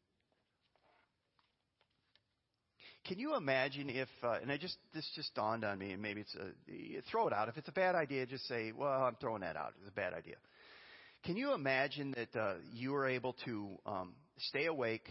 Can 3.04 3.18
you 3.18 3.34
imagine 3.34 3.90
if, 3.90 4.08
uh, 4.22 4.38
and 4.40 4.50
I 4.52 4.56
just 4.56 4.76
this 4.94 5.08
just 5.16 5.34
dawned 5.34 5.64
on 5.64 5.76
me, 5.76 5.90
and 5.90 6.00
maybe 6.00 6.20
it's 6.20 6.36
a 6.36 7.10
throw 7.10 7.26
it 7.26 7.32
out. 7.32 7.48
If 7.48 7.56
it's 7.56 7.68
a 7.68 7.72
bad 7.72 7.96
idea, 7.96 8.26
just 8.26 8.46
say, 8.46 8.70
"Well, 8.70 9.02
I'm 9.02 9.16
throwing 9.16 9.40
that 9.40 9.56
out. 9.56 9.74
It's 9.80 9.88
a 9.88 9.92
bad 9.92 10.14
idea." 10.14 10.36
Can 11.24 11.36
you 11.36 11.54
imagine 11.54 12.12
that 12.16 12.38
uh, 12.38 12.54
you 12.72 12.90
were 12.90 13.06
able 13.06 13.36
to 13.44 13.68
um, 13.86 14.14
stay 14.48 14.66
awake 14.66 15.08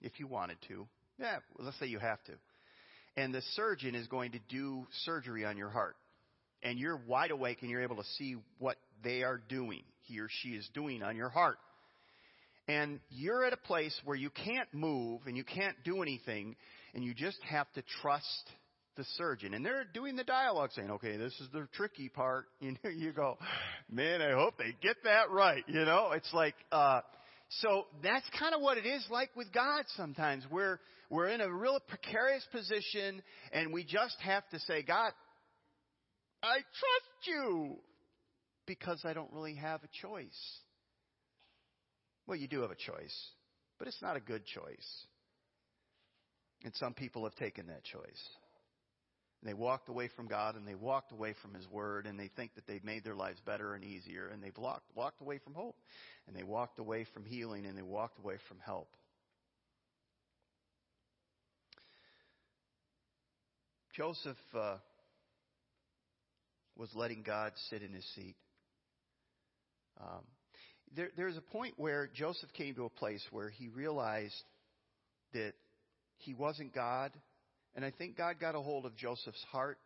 if 0.00 0.18
you 0.18 0.26
wanted 0.26 0.56
to? 0.68 0.86
Yeah, 1.18 1.40
let's 1.58 1.78
say 1.78 1.86
you 1.86 1.98
have 1.98 2.22
to. 2.24 2.32
And 3.16 3.34
the 3.34 3.42
surgeon 3.54 3.94
is 3.94 4.06
going 4.06 4.32
to 4.32 4.38
do 4.48 4.86
surgery 5.04 5.44
on 5.44 5.58
your 5.58 5.68
heart. 5.68 5.96
And 6.62 6.78
you're 6.78 6.98
wide 7.06 7.30
awake 7.30 7.58
and 7.60 7.70
you're 7.70 7.82
able 7.82 7.96
to 7.96 8.04
see 8.16 8.36
what 8.58 8.76
they 9.04 9.22
are 9.22 9.40
doing, 9.50 9.82
he 10.04 10.18
or 10.20 10.28
she 10.30 10.50
is 10.50 10.66
doing 10.72 11.02
on 11.02 11.14
your 11.14 11.28
heart. 11.28 11.58
And 12.66 13.00
you're 13.10 13.44
at 13.44 13.52
a 13.52 13.58
place 13.58 13.98
where 14.04 14.16
you 14.16 14.30
can't 14.30 14.72
move 14.72 15.22
and 15.26 15.36
you 15.36 15.44
can't 15.44 15.76
do 15.84 16.00
anything, 16.00 16.56
and 16.94 17.04
you 17.04 17.12
just 17.12 17.38
have 17.42 17.70
to 17.72 17.82
trust 18.00 18.50
the 19.00 19.06
surgeon. 19.16 19.54
And 19.54 19.64
they're 19.64 19.84
doing 19.94 20.14
the 20.14 20.24
dialogue 20.24 20.70
saying, 20.74 20.90
okay, 20.90 21.16
this 21.16 21.32
is 21.40 21.48
the 21.54 21.66
tricky 21.72 22.08
part. 22.10 22.46
You 22.60 22.76
know, 22.84 22.90
you 22.90 23.12
go, 23.12 23.38
man, 23.90 24.20
I 24.20 24.32
hope 24.32 24.58
they 24.58 24.76
get 24.82 24.96
that 25.04 25.30
right. 25.30 25.64
You 25.66 25.86
know, 25.86 26.12
it's 26.12 26.32
like, 26.34 26.54
uh, 26.70 27.00
so 27.60 27.86
that's 28.02 28.26
kind 28.38 28.54
of 28.54 28.60
what 28.60 28.76
it 28.76 28.84
is 28.84 29.04
like 29.10 29.30
with 29.34 29.50
God 29.52 29.84
sometimes. 29.96 30.44
We're, 30.50 30.78
we're 31.08 31.28
in 31.28 31.40
a 31.40 31.50
real 31.50 31.78
precarious 31.88 32.46
position 32.52 33.22
and 33.52 33.72
we 33.72 33.82
just 33.82 34.16
have 34.20 34.46
to 34.50 34.58
say, 34.60 34.82
God, 34.82 35.12
I 36.42 36.56
trust 36.56 37.26
you 37.26 37.76
because 38.66 39.00
I 39.04 39.14
don't 39.14 39.32
really 39.32 39.54
have 39.54 39.80
a 39.82 40.06
choice. 40.06 40.58
Well, 42.26 42.36
you 42.36 42.46
do 42.46 42.60
have 42.60 42.70
a 42.70 42.76
choice, 42.76 43.16
but 43.78 43.88
it's 43.88 44.02
not 44.02 44.16
a 44.16 44.20
good 44.20 44.44
choice. 44.44 45.06
And 46.62 46.74
some 46.76 46.92
people 46.92 47.24
have 47.24 47.34
taken 47.36 47.68
that 47.68 47.84
choice. 47.84 48.28
And 49.40 49.48
they 49.48 49.54
walked 49.54 49.88
away 49.88 50.10
from 50.14 50.26
God 50.28 50.54
and 50.56 50.66
they 50.66 50.74
walked 50.74 51.12
away 51.12 51.34
from 51.40 51.54
His 51.54 51.66
Word 51.68 52.06
and 52.06 52.18
they 52.18 52.28
think 52.36 52.54
that 52.56 52.66
they've 52.66 52.84
made 52.84 53.04
their 53.04 53.14
lives 53.14 53.40
better 53.46 53.74
and 53.74 53.82
easier 53.82 54.28
and 54.28 54.42
they've 54.42 54.56
walked, 54.56 54.84
walked 54.94 55.22
away 55.22 55.38
from 55.38 55.54
hope 55.54 55.76
and 56.26 56.36
they 56.36 56.42
walked 56.42 56.78
away 56.78 57.06
from 57.14 57.24
healing 57.24 57.64
and 57.64 57.76
they 57.76 57.82
walked 57.82 58.18
away 58.18 58.36
from 58.48 58.58
help. 58.64 58.88
Joseph 63.96 64.36
uh, 64.54 64.76
was 66.76 66.90
letting 66.94 67.22
God 67.22 67.52
sit 67.70 67.82
in 67.82 67.92
his 67.92 68.04
seat. 68.14 68.36
Um, 70.00 70.24
there, 70.94 71.08
there's 71.16 71.36
a 71.36 71.42
point 71.42 71.74
where 71.76 72.08
Joseph 72.14 72.52
came 72.54 72.74
to 72.76 72.84
a 72.84 72.90
place 72.90 73.22
where 73.30 73.50
he 73.50 73.68
realized 73.68 74.42
that 75.34 75.52
he 76.18 76.34
wasn't 76.34 76.74
God 76.74 77.12
and 77.74 77.84
I 77.84 77.90
think 77.90 78.16
God 78.16 78.40
got 78.40 78.54
a 78.54 78.60
hold 78.60 78.86
of 78.86 78.96
Joseph's 78.96 79.44
heart, 79.50 79.78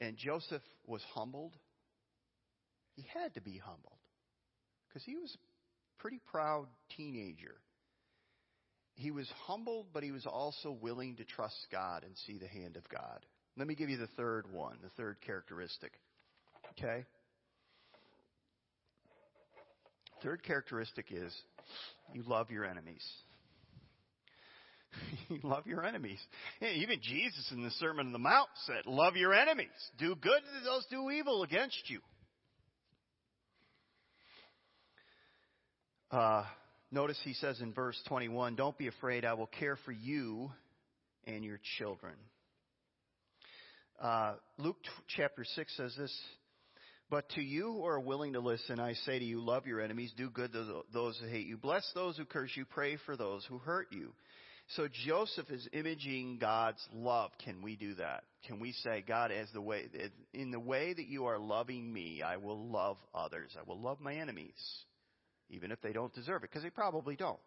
and 0.00 0.16
Joseph 0.16 0.62
was 0.86 1.02
humbled. 1.14 1.54
He 2.94 3.06
had 3.14 3.34
to 3.34 3.40
be 3.40 3.58
humbled 3.58 3.98
because 4.88 5.04
he 5.04 5.16
was 5.16 5.34
a 5.34 6.02
pretty 6.02 6.20
proud 6.30 6.66
teenager. 6.96 7.56
He 8.94 9.10
was 9.10 9.30
humbled, 9.46 9.88
but 9.92 10.02
he 10.02 10.10
was 10.10 10.24
also 10.24 10.72
willing 10.72 11.16
to 11.16 11.24
trust 11.24 11.66
God 11.70 12.02
and 12.02 12.16
see 12.26 12.38
the 12.38 12.48
hand 12.48 12.76
of 12.76 12.88
God. 12.88 13.26
Let 13.58 13.66
me 13.66 13.74
give 13.74 13.90
you 13.90 13.98
the 13.98 14.06
third 14.16 14.50
one, 14.50 14.78
the 14.82 14.88
third 14.90 15.18
characteristic. 15.24 15.92
Okay? 16.72 17.04
Third 20.22 20.42
characteristic 20.42 21.06
is 21.10 21.34
you 22.14 22.22
love 22.26 22.50
your 22.50 22.64
enemies. 22.64 23.06
love 25.42 25.66
your 25.66 25.84
enemies. 25.84 26.20
Even 26.60 27.00
Jesus 27.02 27.50
in 27.52 27.62
the 27.62 27.70
Sermon 27.72 28.06
on 28.06 28.12
the 28.12 28.18
Mount 28.18 28.48
said, 28.66 28.86
Love 28.86 29.16
your 29.16 29.34
enemies. 29.34 29.68
Do 29.98 30.14
good 30.14 30.40
to 30.40 30.64
those 30.64 30.86
who 30.90 31.08
do 31.08 31.10
evil 31.10 31.42
against 31.42 31.88
you. 31.88 32.00
Uh, 36.10 36.44
notice 36.90 37.18
he 37.24 37.34
says 37.34 37.60
in 37.60 37.72
verse 37.72 38.00
21 38.08 38.54
Don't 38.54 38.78
be 38.78 38.88
afraid, 38.88 39.24
I 39.24 39.34
will 39.34 39.50
care 39.58 39.76
for 39.84 39.92
you 39.92 40.50
and 41.26 41.44
your 41.44 41.60
children. 41.78 42.14
Uh, 44.00 44.34
Luke 44.58 44.76
t- 44.82 44.90
chapter 45.16 45.44
6 45.44 45.76
says 45.76 45.94
this 45.98 46.14
But 47.10 47.28
to 47.30 47.40
you 47.40 47.72
who 47.72 47.86
are 47.86 47.98
willing 47.98 48.34
to 48.34 48.40
listen, 48.40 48.78
I 48.78 48.92
say 48.92 49.18
to 49.18 49.24
you, 49.24 49.40
love 49.40 49.66
your 49.66 49.80
enemies, 49.80 50.12
do 50.16 50.30
good 50.30 50.52
to 50.52 50.82
those 50.92 51.18
who 51.18 51.28
hate 51.28 51.46
you, 51.46 51.56
bless 51.56 51.90
those 51.94 52.16
who 52.16 52.24
curse 52.24 52.50
you, 52.54 52.64
pray 52.66 52.98
for 53.06 53.16
those 53.16 53.44
who 53.46 53.58
hurt 53.58 53.88
you. 53.90 54.12
So 54.70 54.88
Joseph 55.06 55.48
is 55.50 55.68
imaging 55.72 56.38
God's 56.38 56.84
love. 56.92 57.30
Can 57.44 57.62
we 57.62 57.76
do 57.76 57.94
that? 57.94 58.24
Can 58.46 58.58
we 58.58 58.72
say, 58.72 59.04
God, 59.06 59.30
as 59.30 59.48
the 59.52 59.60
way, 59.60 59.88
in 60.34 60.50
the 60.50 60.58
way 60.58 60.92
that 60.92 61.06
you 61.06 61.26
are 61.26 61.38
loving 61.38 61.92
me, 61.92 62.22
I 62.22 62.36
will 62.36 62.68
love 62.68 62.96
others. 63.14 63.56
I 63.58 63.62
will 63.68 63.80
love 63.80 64.00
my 64.00 64.14
enemies, 64.14 64.54
even 65.50 65.70
if 65.70 65.80
they 65.82 65.92
don't 65.92 66.12
deserve 66.14 66.42
it, 66.42 66.50
because 66.50 66.64
they 66.64 66.70
probably 66.70 67.14
don't. 67.14 67.38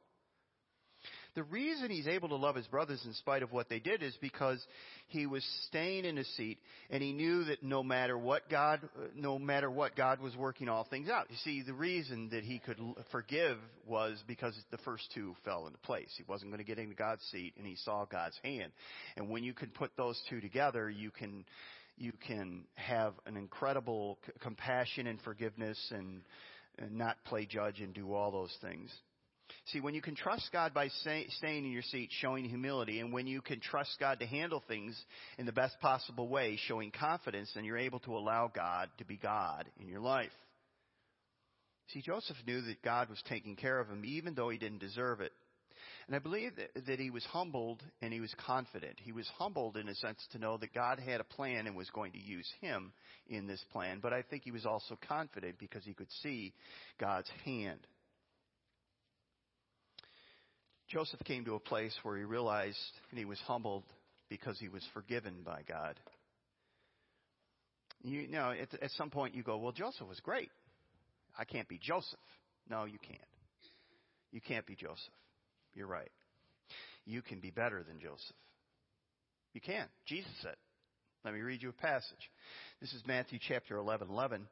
The 1.36 1.44
reason 1.44 1.92
he's 1.92 2.08
able 2.08 2.30
to 2.30 2.36
love 2.36 2.56
his 2.56 2.68
brothers 2.68 3.02
in 3.06 3.14
spite 3.14 3.44
of 3.44 3.52
what 3.52 3.70
they 3.70 3.80
did 3.80 4.02
is 4.02 4.16
because 4.20 4.60
he 5.08 5.28
was 5.28 5.46
staying 5.68 6.06
in 6.06 6.18
his 6.18 6.28
seat 6.36 6.58
and 6.90 7.04
he 7.04 7.14
knew 7.14 7.44
that 7.46 7.62
no 7.62 7.84
matter 7.84 8.18
what 8.18 8.50
God, 8.50 8.82
no 9.16 9.38
matter 9.38 9.70
what 9.70 9.96
God 9.96 10.20
was 10.22 10.36
working 10.36 10.70
all 10.70 10.88
things 10.90 11.08
out. 11.08 11.28
You 11.30 11.38
see, 11.44 11.62
the 11.62 11.74
reason 11.74 12.30
that 12.32 12.44
he 12.44 12.60
could 12.60 12.78
forgive 13.12 13.58
was 13.88 14.22
because 14.28 14.56
the 14.72 14.80
first 14.80 15.04
two 15.14 15.36
fell 15.46 15.68
into 15.68 15.78
place. 15.80 16.10
He 16.18 16.24
wasn't 16.28 16.52
going 16.52 16.64
to 16.64 16.68
get 16.68 16.80
into 16.80 16.96
God's 16.96 17.24
seat 17.32 17.54
and 17.58 17.66
he 17.66 17.76
saw 17.76 18.06
God's 18.06 18.38
hand. 18.44 18.72
And 19.16 19.30
when 19.30 19.44
you 19.44 19.54
can 19.54 19.70
put 19.70 19.92
those 19.98 20.20
two 20.30 20.42
together, 20.42 20.90
you 20.90 21.12
can, 21.12 21.46
you 21.98 22.12
can 22.26 22.66
have 22.76 23.14
an 23.28 23.38
incredible 23.38 24.18
compassion 24.42 25.06
and 25.06 25.22
forgiveness 25.22 25.78
and, 25.92 26.22
and 26.80 26.98
not 26.98 27.18
play 27.26 27.46
judge 27.46 27.82
and 27.82 27.94
do 27.94 28.14
all 28.14 28.32
those 28.32 28.56
things. 28.62 28.92
See, 29.72 29.82
when 29.82 29.94
you 29.94 30.02
can 30.02 30.16
trust 30.16 30.50
God 30.52 30.74
by 30.74 30.88
say, 31.04 31.28
staying 31.38 31.66
in 31.66 31.72
your 31.72 31.84
seat, 31.84 32.10
showing 32.22 32.46
humility, 32.46 33.00
and 33.00 33.14
when 33.14 33.28
you 33.28 33.42
can 33.42 33.60
trust 33.60 33.98
God 34.00 34.20
to 34.20 34.26
handle 34.26 34.64
things 34.68 35.00
in 35.38 35.46
the 35.46 35.52
best 35.52 35.80
possible 35.80 36.28
way, 36.28 36.58
showing 36.68 36.92
confidence, 36.92 37.52
then 37.54 37.66
you're 37.66 37.78
able 37.78 38.00
to 38.00 38.18
allow 38.18 38.52
God 38.54 38.90
to 38.98 39.06
be 39.06 39.18
God 39.18 39.66
in 39.80 39.88
your 39.88 40.00
life. 40.00 40.32
See, 41.94 42.02
Joseph 42.02 42.38
knew 42.48 42.62
that 42.62 42.82
God 42.84 43.10
was 43.10 43.22
taking 43.28 43.56
care 43.56 43.80
of 43.80 43.88
him, 43.88 44.04
even 44.06 44.34
though 44.34 44.50
he 44.50 44.58
didn't 44.58 44.80
deserve 44.80 45.22
it. 45.22 45.32
And 46.08 46.16
I 46.16 46.20
believe 46.20 46.56
that, 46.56 46.86
that 46.88 47.00
he 47.00 47.12
was 47.12 47.24
humbled 47.26 47.84
and 48.02 48.12
he 48.12 48.20
was 48.20 48.34
confident. 48.46 48.96
He 48.98 49.12
was 49.12 49.28
humbled 49.38 49.78
in 49.78 49.88
a 49.88 49.96
sense 49.96 50.20
to 50.32 50.40
know 50.40 50.58
that 50.58 50.74
God 50.74 51.00
had 51.00 51.22
a 51.22 51.24
plan 51.24 51.68
and 51.68 51.76
was 51.76 51.90
going 51.92 52.12
to 52.14 52.20
use 52.20 52.52
him 52.62 52.92
in 53.28 53.46
this 53.46 53.64
plan. 53.72 54.00
But 54.02 54.14
I 54.14 54.24
think 54.24 54.44
he 54.44 54.52
was 54.52 54.66
also 54.66 54.98
confident 55.08 55.60
because 55.60 55.84
he 55.86 55.94
could 55.94 56.12
see 56.24 56.54
God's 57.00 57.30
hand. 57.46 57.80
Joseph 60.90 61.20
came 61.24 61.46
to 61.46 61.56
a 61.56 61.60
place 61.60 61.96
where 62.04 62.18
he 62.18 62.24
realized 62.24 62.78
and 63.12 63.20
he 63.20 63.26
was 63.26 63.40
humbled 63.46 63.84
because 64.28 64.58
he 64.60 64.70
was 64.70 64.84
forgiven 64.94 65.36
by 65.46 65.62
God. 65.68 66.00
You 68.02 68.28
know, 68.28 68.52
at, 68.52 68.82
at 68.82 68.92
some 68.92 69.10
point 69.10 69.36
you 69.36 69.44
go, 69.44 69.58
well, 69.58 69.72
Joseph 69.72 70.08
was 70.08 70.20
great. 70.22 70.50
I 71.38 71.46
can't 71.46 71.68
be 71.68 71.78
Joseph. 71.78 72.20
No, 72.70 72.86
you 72.86 72.98
can't. 73.00 73.20
You 74.32 74.42
can't 74.42 74.66
be 74.66 74.76
Joseph. 74.76 74.98
You're 75.74 75.88
right. 75.88 76.12
You 77.06 77.22
can 77.22 77.40
be 77.40 77.52
better 77.52 77.84
than 77.84 78.00
Joseph. 78.00 78.36
You 79.54 79.62
can. 79.62 79.88
Jesus 80.06 80.32
said. 80.42 80.56
Let 81.26 81.34
me 81.34 81.42
read 81.42 81.62
you 81.62 81.70
a 81.70 81.74
passage. 81.74 82.32
This 82.80 82.94
is 82.94 83.04
Matthew 83.06 83.40
chapter 83.46 83.76
11, 83.76 84.08
11. 84.10 84.48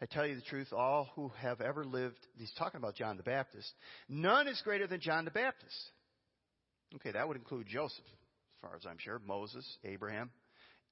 I 0.00 0.06
tell 0.06 0.24
you 0.24 0.36
the 0.36 0.42
truth, 0.42 0.72
all 0.72 1.08
who 1.16 1.32
have 1.40 1.60
ever 1.60 1.84
lived, 1.84 2.18
he's 2.36 2.52
talking 2.56 2.78
about 2.78 2.94
John 2.94 3.16
the 3.16 3.24
Baptist, 3.24 3.68
none 4.08 4.46
is 4.46 4.60
greater 4.62 4.86
than 4.86 5.00
John 5.00 5.24
the 5.24 5.32
Baptist. 5.32 5.76
Okay, 6.94 7.10
that 7.10 7.26
would 7.26 7.36
include 7.36 7.66
Joseph, 7.66 8.04
as 8.04 8.60
far 8.68 8.76
as 8.76 8.86
I'm 8.88 8.98
sure, 8.98 9.20
Moses, 9.26 9.66
Abraham, 9.84 10.30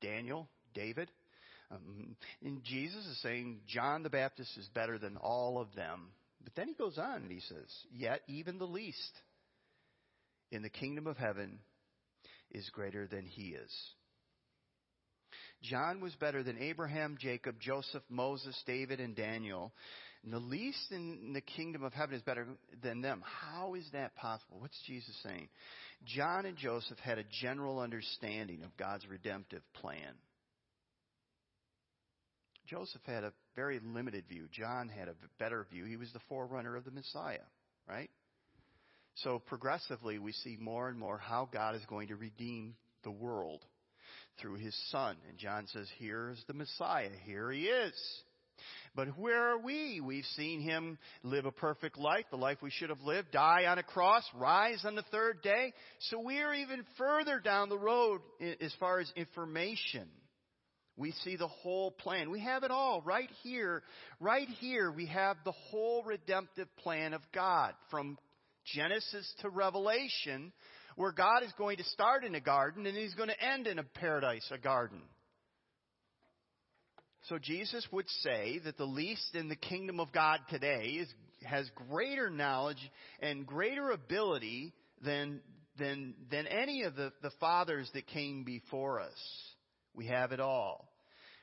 Daniel, 0.00 0.48
David. 0.74 1.12
Um, 1.70 2.16
and 2.44 2.64
Jesus 2.64 3.06
is 3.06 3.22
saying 3.22 3.60
John 3.68 4.02
the 4.02 4.10
Baptist 4.10 4.58
is 4.58 4.68
better 4.74 4.98
than 4.98 5.16
all 5.16 5.60
of 5.60 5.72
them. 5.76 6.08
But 6.42 6.56
then 6.56 6.66
he 6.66 6.74
goes 6.74 6.98
on 6.98 7.22
and 7.22 7.30
he 7.30 7.40
says, 7.40 7.68
Yet 7.92 8.22
even 8.26 8.58
the 8.58 8.64
least 8.64 9.12
in 10.50 10.62
the 10.62 10.70
kingdom 10.70 11.06
of 11.06 11.16
heaven 11.16 11.60
is 12.50 12.68
greater 12.70 13.06
than 13.06 13.26
he 13.26 13.50
is. 13.50 13.70
John 15.62 16.00
was 16.00 16.14
better 16.14 16.42
than 16.42 16.58
Abraham, 16.58 17.16
Jacob, 17.20 17.56
Joseph, 17.60 18.02
Moses, 18.08 18.60
David, 18.66 19.00
and 19.00 19.14
Daniel. 19.14 19.72
And 20.24 20.32
the 20.32 20.38
least 20.38 20.90
in 20.90 21.32
the 21.32 21.40
kingdom 21.40 21.82
of 21.82 21.92
heaven 21.92 22.14
is 22.14 22.22
better 22.22 22.46
than 22.82 23.00
them. 23.00 23.22
How 23.24 23.74
is 23.74 23.84
that 23.92 24.14
possible? 24.16 24.58
What's 24.60 24.80
Jesus 24.86 25.14
saying? 25.22 25.48
John 26.04 26.46
and 26.46 26.56
Joseph 26.56 26.98
had 26.98 27.18
a 27.18 27.24
general 27.42 27.78
understanding 27.78 28.62
of 28.62 28.76
God's 28.76 29.06
redemptive 29.06 29.62
plan. 29.74 30.14
Joseph 32.66 33.02
had 33.04 33.24
a 33.24 33.32
very 33.56 33.80
limited 33.82 34.24
view. 34.28 34.46
John 34.52 34.88
had 34.88 35.08
a 35.08 35.14
better 35.38 35.66
view. 35.70 35.84
He 35.84 35.96
was 35.96 36.12
the 36.12 36.20
forerunner 36.28 36.76
of 36.76 36.84
the 36.84 36.90
Messiah, 36.90 37.38
right? 37.88 38.10
So 39.16 39.40
progressively, 39.40 40.18
we 40.18 40.32
see 40.32 40.56
more 40.58 40.88
and 40.88 40.98
more 40.98 41.18
how 41.18 41.48
God 41.52 41.74
is 41.74 41.84
going 41.86 42.08
to 42.08 42.16
redeem 42.16 42.76
the 43.02 43.10
world 43.10 43.64
through 44.40 44.54
his 44.54 44.76
son. 44.90 45.16
And 45.28 45.38
John 45.38 45.66
says, 45.68 45.88
Here's 45.98 46.42
the 46.46 46.54
Messiah. 46.54 47.10
Here 47.24 47.50
he 47.50 47.64
is. 47.64 47.94
But 48.94 49.16
where 49.18 49.52
are 49.52 49.58
we? 49.58 50.00
We've 50.00 50.24
seen 50.36 50.60
him 50.60 50.98
live 51.22 51.46
a 51.46 51.52
perfect 51.52 51.96
life, 51.96 52.24
the 52.30 52.36
life 52.36 52.58
we 52.60 52.70
should 52.70 52.90
have 52.90 53.00
lived, 53.02 53.30
die 53.30 53.66
on 53.66 53.78
a 53.78 53.82
cross, 53.82 54.24
rise 54.34 54.84
on 54.84 54.96
the 54.96 55.04
third 55.10 55.42
day. 55.42 55.72
So 56.10 56.20
we're 56.20 56.54
even 56.54 56.84
further 56.98 57.38
down 57.38 57.68
the 57.68 57.78
road 57.78 58.20
as 58.60 58.74
far 58.80 58.98
as 58.98 59.10
information. 59.16 60.08
We 60.96 61.12
see 61.24 61.36
the 61.36 61.48
whole 61.48 61.92
plan. 61.92 62.30
We 62.30 62.40
have 62.40 62.64
it 62.64 62.70
all 62.70 63.00
right 63.00 63.30
here. 63.42 63.82
Right 64.18 64.48
here, 64.58 64.90
we 64.90 65.06
have 65.06 65.36
the 65.44 65.52
whole 65.52 66.02
redemptive 66.02 66.68
plan 66.78 67.14
of 67.14 67.22
God 67.32 67.74
from 67.90 68.18
Genesis 68.66 69.32
to 69.40 69.48
Revelation 69.48 70.52
where 71.00 71.12
God 71.12 71.42
is 71.42 71.52
going 71.56 71.78
to 71.78 71.84
start 71.84 72.24
in 72.24 72.34
a 72.34 72.40
garden 72.40 72.84
and 72.84 72.94
he's 72.94 73.14
going 73.14 73.30
to 73.30 73.42
end 73.42 73.66
in 73.66 73.78
a 73.78 73.82
paradise, 73.82 74.46
a 74.50 74.58
garden. 74.58 75.00
So 77.30 77.38
Jesus 77.38 77.86
would 77.90 78.06
say 78.20 78.60
that 78.66 78.76
the 78.76 78.84
least 78.84 79.34
in 79.34 79.48
the 79.48 79.56
kingdom 79.56 79.98
of 79.98 80.12
God 80.12 80.40
today 80.50 80.98
is, 81.00 81.08
has 81.42 81.66
greater 81.88 82.28
knowledge 82.28 82.90
and 83.20 83.46
greater 83.46 83.92
ability 83.92 84.74
than, 85.02 85.40
than, 85.78 86.12
than 86.30 86.46
any 86.46 86.82
of 86.82 86.96
the, 86.96 87.14
the 87.22 87.32
fathers 87.40 87.90
that 87.94 88.06
came 88.06 88.44
before 88.44 89.00
us. 89.00 89.16
We 89.94 90.08
have 90.08 90.32
it 90.32 90.40
all. 90.40 90.86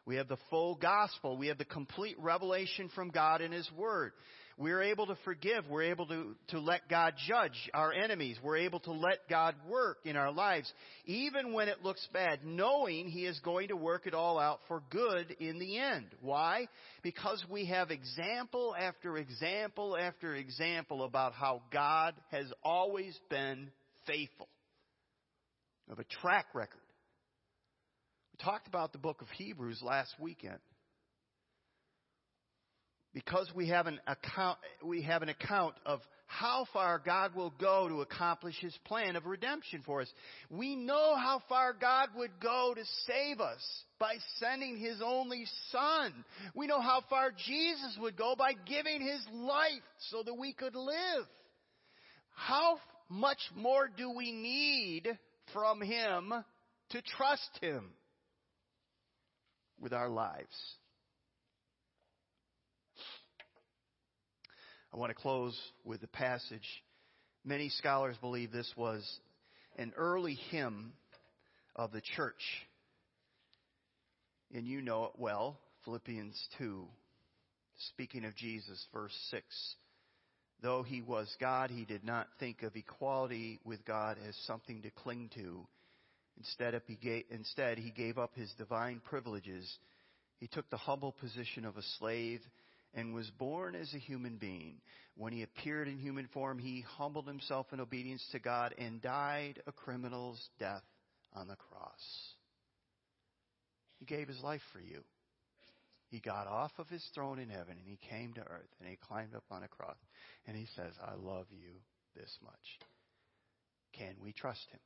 We 0.06 0.18
have 0.18 0.28
the 0.28 0.38
full 0.52 0.76
gospel. 0.76 1.36
We 1.36 1.48
have 1.48 1.58
the 1.58 1.66
complete 1.66 2.18
revelation 2.20 2.92
from 2.94 3.10
God 3.10 3.42
in 3.42 3.52
His 3.52 3.68
Word. 3.76 4.12
We're 4.60 4.82
able 4.82 5.06
to 5.06 5.16
forgive. 5.24 5.66
We're 5.70 5.84
able 5.84 6.08
to, 6.08 6.36
to 6.48 6.60
let 6.60 6.90
God 6.90 7.14
judge 7.28 7.70
our 7.76 7.94
enemies. 7.94 8.38
We're 8.42 8.58
able 8.58 8.80
to 8.82 8.92
let 8.92 9.30
God 9.30 9.54
work 9.70 10.00
in 10.04 10.16
our 10.16 10.32
lives, 10.32 10.72
even 11.06 11.54
when 11.54 11.70
it 11.70 11.84
looks 11.84 12.06
bad, 12.12 12.40
knowing 12.44 13.08
He 13.08 13.26
is 13.26 13.40
going 13.42 13.68
to 13.68 13.76
work 13.76 14.08
it 14.08 14.16
all 14.16 14.40
out 14.40 14.62
for 14.68 14.82
good 14.90 15.36
in 15.40 15.60
the 15.60 15.78
end. 15.78 16.08
Why? 16.22 16.68
Because 17.04 17.44
we 17.48 17.66
have 17.68 17.92
example 17.92 18.76
after 18.76 19.18
example 19.18 19.96
after 19.96 20.34
example 20.34 21.04
about 21.04 21.34
how 21.34 21.62
God 21.72 22.16
has 22.32 22.52
always 22.64 23.16
been 23.30 23.70
faithful. 24.08 24.48
Of 25.90 26.00
a 26.00 26.04
track 26.04 26.48
record. 26.56 26.82
We 28.34 28.44
talked 28.44 28.68
about 28.68 28.92
the 28.92 28.98
book 28.98 29.22
of 29.22 29.30
Hebrews 29.30 29.82
last 29.84 30.14
weekend 30.20 30.60
because 33.18 33.50
we 33.56 33.70
have 33.70 33.88
an 33.88 34.00
account, 34.06 34.60
we 34.86 35.02
have 35.02 35.24
an 35.24 35.30
account 35.30 35.74
of 35.88 36.02
how 36.28 36.68
far 36.72 37.02
God 37.04 37.34
will 37.34 37.52
go 37.60 37.90
to 37.90 38.02
accomplish 38.02 38.54
His 38.62 38.78
plan 38.86 39.16
of 39.16 39.26
redemption 39.26 39.82
for 39.84 40.02
us. 40.02 40.08
We 40.52 40.76
know 40.76 41.16
how 41.16 41.42
far 41.50 41.74
God 41.74 42.10
would 42.16 42.40
go 42.40 42.76
to 42.76 42.84
save 43.08 43.42
us 43.42 43.84
by 43.98 44.18
sending 44.40 44.78
His 44.78 45.02
only 45.04 45.46
Son. 45.72 46.14
We 46.54 46.68
know 46.68 46.80
how 46.80 47.02
far 47.10 47.32
Jesus 47.32 47.98
would 48.00 48.16
go 48.16 48.36
by 48.38 48.52
giving 48.68 49.02
His 49.02 49.26
life 49.34 49.72
so 50.12 50.22
that 50.22 50.36
we 50.36 50.54
could 50.54 50.76
live. 50.76 51.26
How 52.36 52.78
much 53.10 53.40
more 53.56 53.90
do 53.98 54.12
we 54.16 54.32
need 54.32 55.08
from 55.54 55.82
Him 55.82 56.34
to 56.92 57.02
trust 57.02 57.50
Him 57.62 57.94
with 59.82 59.92
our 59.92 60.10
lives? 60.10 60.56
I 64.94 64.98
want 64.98 65.10
to 65.10 65.22
close 65.22 65.58
with 65.84 66.02
a 66.04 66.08
passage. 66.08 66.68
Many 67.44 67.70
scholars 67.70 68.16
believe 68.22 68.52
this 68.52 68.72
was 68.78 69.04
an 69.78 69.94
early 69.98 70.36
hymn 70.50 70.94
of 71.76 71.92
the 71.92 72.02
church. 72.16 72.42
And 74.54 74.66
you 74.66 74.82
know 74.82 75.06
it 75.06 75.12
well, 75.18 75.60
Philippians 75.84 76.42
2, 76.58 76.86
speaking 77.90 78.24
of 78.24 78.36
Jesus, 78.36 78.84
verse 78.94 79.14
6. 79.30 79.44
Though 80.62 80.84
he 80.84 81.02
was 81.02 81.28
God, 81.40 81.70
he 81.70 81.86
did 81.86 82.04
not 82.04 82.28
think 82.40 82.64
of 82.64 82.76
equality 82.76 83.60
with 83.66 83.86
God 83.86 84.18
as 84.28 84.36
something 84.48 84.82
to 84.84 84.90
cling 84.90 85.30
to. 85.36 85.68
Instead, 86.38 86.82
he 86.88 86.96
gave, 86.96 87.26
instead, 87.30 87.78
he 87.78 87.92
gave 87.92 88.18
up 88.18 88.32
his 88.36 88.52
divine 88.58 89.02
privileges. 89.04 89.70
He 90.40 90.48
took 90.48 90.70
the 90.70 90.78
humble 90.78 91.12
position 91.12 91.66
of 91.66 91.78
a 91.78 91.84
slave 92.00 92.40
and 92.98 93.14
was 93.14 93.30
born 93.38 93.76
as 93.76 93.94
a 93.94 94.00
human 94.00 94.38
being. 94.38 94.82
When 95.16 95.32
he 95.32 95.44
appeared 95.44 95.88
in 95.88 96.00
human 96.00 96.28
form, 96.34 96.58
he 96.58 96.84
humbled 96.98 97.28
himself 97.28 97.68
in 97.72 97.80
obedience 97.80 98.28
to 98.32 98.40
God 98.40 98.74
and 98.78 99.02
died 99.02 99.62
a 99.68 99.72
criminal's 99.72 100.44
death 100.60 100.84
on 101.34 101.48
the 101.48 101.56
cross. 101.56 102.34
He 104.00 104.06
gave 104.06 104.28
his 104.28 104.42
life 104.44 104.62
for 104.74 104.82
you. 104.82 105.02
He 106.10 106.20
got 106.20 106.48
off 106.48 106.72
of 106.80 106.88
his 106.88 107.06
throne 107.14 107.38
in 107.38 107.50
heaven 107.50 107.76
and 107.78 107.88
he 107.88 108.00
came 108.10 108.34
to 108.34 108.42
earth 108.42 108.70
and 108.80 108.90
he 108.90 108.96
climbed 108.96 109.36
up 109.36 109.44
on 109.52 109.62
a 109.62 109.68
cross 109.68 109.98
and 110.48 110.58
he 110.58 110.66
says, 110.76 110.94
I 111.02 111.14
love 111.16 111.46
you 111.52 111.74
this 112.16 112.36
much. 112.44 112.80
Can 113.94 114.16
we 114.24 114.34
trust 114.34 114.66
him? 114.72 114.80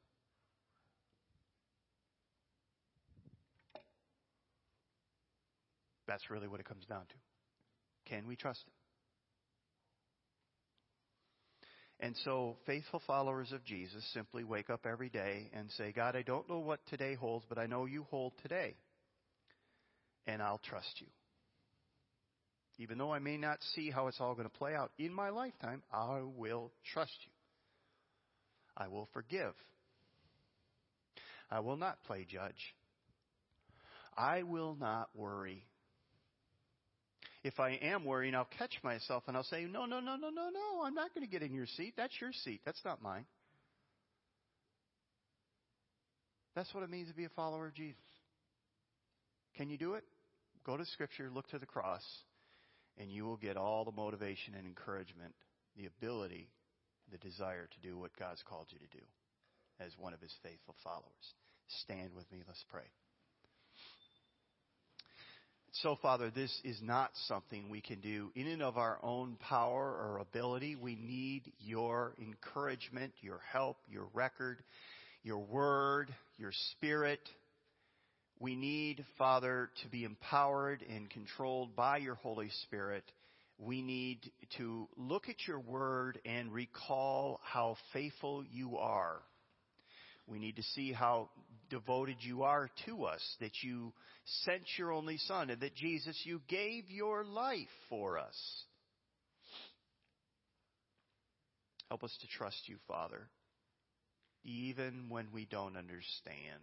That's 6.07 6.29
really 6.29 6.49
what 6.49 6.59
it 6.59 6.65
comes 6.65 6.85
down 6.85 7.05
to. 7.07 7.30
Can 8.05 8.27
we 8.27 8.35
trust 8.35 8.61
him? 8.65 8.73
And 12.03 12.15
so, 12.25 12.57
faithful 12.65 13.01
followers 13.05 13.51
of 13.51 13.63
Jesus 13.63 14.03
simply 14.13 14.43
wake 14.43 14.71
up 14.71 14.87
every 14.87 15.09
day 15.09 15.51
and 15.53 15.69
say, 15.77 15.91
God, 15.91 16.15
I 16.15 16.23
don't 16.23 16.49
know 16.49 16.59
what 16.59 16.79
today 16.89 17.13
holds, 17.13 17.45
but 17.47 17.59
I 17.59 17.67
know 17.67 17.85
you 17.85 18.03
hold 18.09 18.33
today 18.41 18.75
and 20.25 20.41
I'll 20.41 20.61
trust 20.67 20.99
you. 20.99 21.07
Even 22.79 22.97
though 22.97 23.13
I 23.13 23.19
may 23.19 23.37
not 23.37 23.59
see 23.75 23.91
how 23.91 24.07
it's 24.07 24.19
all 24.19 24.33
going 24.33 24.49
to 24.49 24.57
play 24.57 24.73
out 24.73 24.91
in 24.97 25.13
my 25.13 25.29
lifetime, 25.29 25.83
I 25.93 26.21
will 26.35 26.71
trust 26.93 27.15
you. 27.25 27.31
I 28.75 28.87
will 28.87 29.07
forgive. 29.13 29.53
I 31.51 31.59
will 31.59 31.77
not 31.77 32.03
play 32.05 32.25
judge. 32.27 32.75
I 34.17 34.43
will 34.43 34.75
not 34.79 35.09
worry. 35.13 35.65
If 37.43 37.59
I 37.59 37.71
am 37.81 38.05
worrying, 38.05 38.35
I'll 38.35 38.47
catch 38.57 38.75
myself 38.83 39.23
and 39.27 39.35
I'll 39.35 39.43
say, 39.43 39.65
No, 39.65 39.85
no, 39.85 39.99
no, 39.99 40.15
no, 40.15 40.29
no, 40.29 40.49
no. 40.49 40.83
I'm 40.83 40.93
not 40.93 41.13
going 41.13 41.25
to 41.25 41.31
get 41.31 41.41
in 41.41 41.53
your 41.53 41.65
seat. 41.65 41.93
That's 41.97 42.13
your 42.21 42.31
seat. 42.43 42.61
That's 42.65 42.81
not 42.85 43.01
mine. 43.01 43.25
That's 46.55 46.73
what 46.73 46.83
it 46.83 46.89
means 46.89 47.07
to 47.09 47.15
be 47.15 47.25
a 47.25 47.29
follower 47.29 47.67
of 47.67 47.73
Jesus. 47.73 47.97
Can 49.55 49.69
you 49.69 49.77
do 49.77 49.93
it? 49.93 50.03
Go 50.65 50.77
to 50.77 50.85
Scripture, 50.85 51.29
look 51.33 51.47
to 51.49 51.59
the 51.59 51.65
cross, 51.65 52.03
and 52.97 53.09
you 53.09 53.25
will 53.25 53.37
get 53.37 53.57
all 53.57 53.83
the 53.85 53.91
motivation 53.91 54.53
and 54.55 54.67
encouragement, 54.67 55.33
the 55.75 55.87
ability, 55.87 56.49
the 57.11 57.17
desire 57.17 57.67
to 57.67 57.87
do 57.87 57.97
what 57.97 58.15
God's 58.17 58.43
called 58.47 58.67
you 58.69 58.77
to 58.79 58.97
do 58.97 59.03
as 59.79 59.91
one 59.97 60.13
of 60.13 60.21
His 60.21 60.33
faithful 60.43 60.75
followers. 60.83 61.33
Stand 61.83 62.11
with 62.15 62.31
me. 62.31 62.43
Let's 62.45 62.63
pray. 62.69 62.85
So, 65.75 65.97
Father, 66.01 66.29
this 66.29 66.53
is 66.63 66.79
not 66.81 67.11
something 67.27 67.69
we 67.69 67.81
can 67.81 68.01
do 68.01 68.31
in 68.35 68.47
and 68.47 68.61
of 68.61 68.77
our 68.77 68.99
own 69.01 69.37
power 69.39 69.83
or 69.83 70.19
ability. 70.19 70.75
We 70.75 70.95
need 70.95 71.53
your 71.59 72.13
encouragement, 72.21 73.13
your 73.21 73.39
help, 73.51 73.77
your 73.89 74.07
record, 74.13 74.63
your 75.23 75.39
word, 75.39 76.13
your 76.37 76.51
spirit 76.71 77.21
we 78.41 78.55
need, 78.55 79.05
Father, 79.19 79.69
to 79.83 79.87
be 79.87 80.03
empowered 80.03 80.83
and 80.89 81.07
controlled 81.11 81.75
by 81.75 81.97
your 81.97 82.15
Holy 82.15 82.49
Spirit. 82.63 83.03
We 83.59 83.83
need 83.83 84.31
to 84.57 84.89
look 84.97 85.29
at 85.29 85.47
your 85.47 85.59
word 85.59 86.19
and 86.25 86.51
recall 86.51 87.39
how 87.43 87.77
faithful 87.93 88.43
you 88.51 88.77
are. 88.77 89.19
We 90.25 90.39
need 90.39 90.55
to 90.55 90.63
see 90.63 90.91
how 90.91 91.29
devoted 91.71 92.17
you 92.19 92.43
are 92.43 92.69
to 92.85 93.05
us, 93.05 93.21
that 93.39 93.63
you 93.63 93.93
sent 94.43 94.61
your 94.77 94.91
only 94.91 95.17
Son, 95.17 95.49
and 95.49 95.59
that 95.61 95.75
Jesus, 95.75 96.21
you 96.23 96.41
gave 96.47 96.83
your 96.89 97.25
life 97.25 97.67
for 97.89 98.19
us. 98.19 98.35
Help 101.89 102.03
us 102.03 102.15
to 102.21 102.27
trust 102.27 102.61
you, 102.67 102.77
Father, 102.87 103.27
even 104.43 105.07
when 105.09 105.27
we 105.33 105.45
don't 105.45 105.75
understand. 105.75 106.61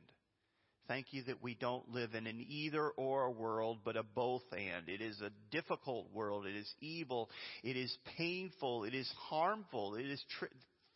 Thank 0.86 1.08
you 1.10 1.22
that 1.24 1.42
we 1.42 1.54
don't 1.54 1.86
live 1.92 2.14
in 2.14 2.26
an 2.26 2.46
either 2.48 2.88
or 2.88 3.30
world, 3.30 3.80
but 3.84 3.98
a 3.98 4.02
both 4.02 4.44
and. 4.52 4.88
It 4.88 5.02
is 5.02 5.20
a 5.20 5.30
difficult 5.50 6.06
world. 6.14 6.46
It 6.46 6.56
is 6.56 6.72
evil. 6.80 7.28
It 7.62 7.76
is 7.76 7.94
painful. 8.16 8.84
It 8.84 8.94
is 8.94 9.12
harmful. 9.28 9.96
It 9.96 10.06
is 10.06 10.24
tri- 10.38 10.48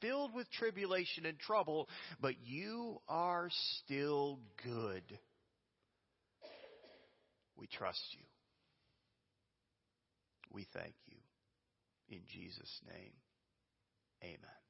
filled 0.03 0.35
with 0.35 0.51
tribulation 0.51 1.25
and 1.25 1.39
trouble, 1.39 1.89
but 2.21 2.35
you 2.45 3.01
are 3.09 3.49
still 3.79 4.39
good. 4.63 5.03
We 7.57 7.67
trust 7.69 8.03
you. 8.13 8.25
We 10.53 10.67
thank 10.75 10.95
you. 11.07 11.17
In 12.09 12.21
Jesus' 12.29 12.81
name, 12.87 13.13
amen. 14.23 14.62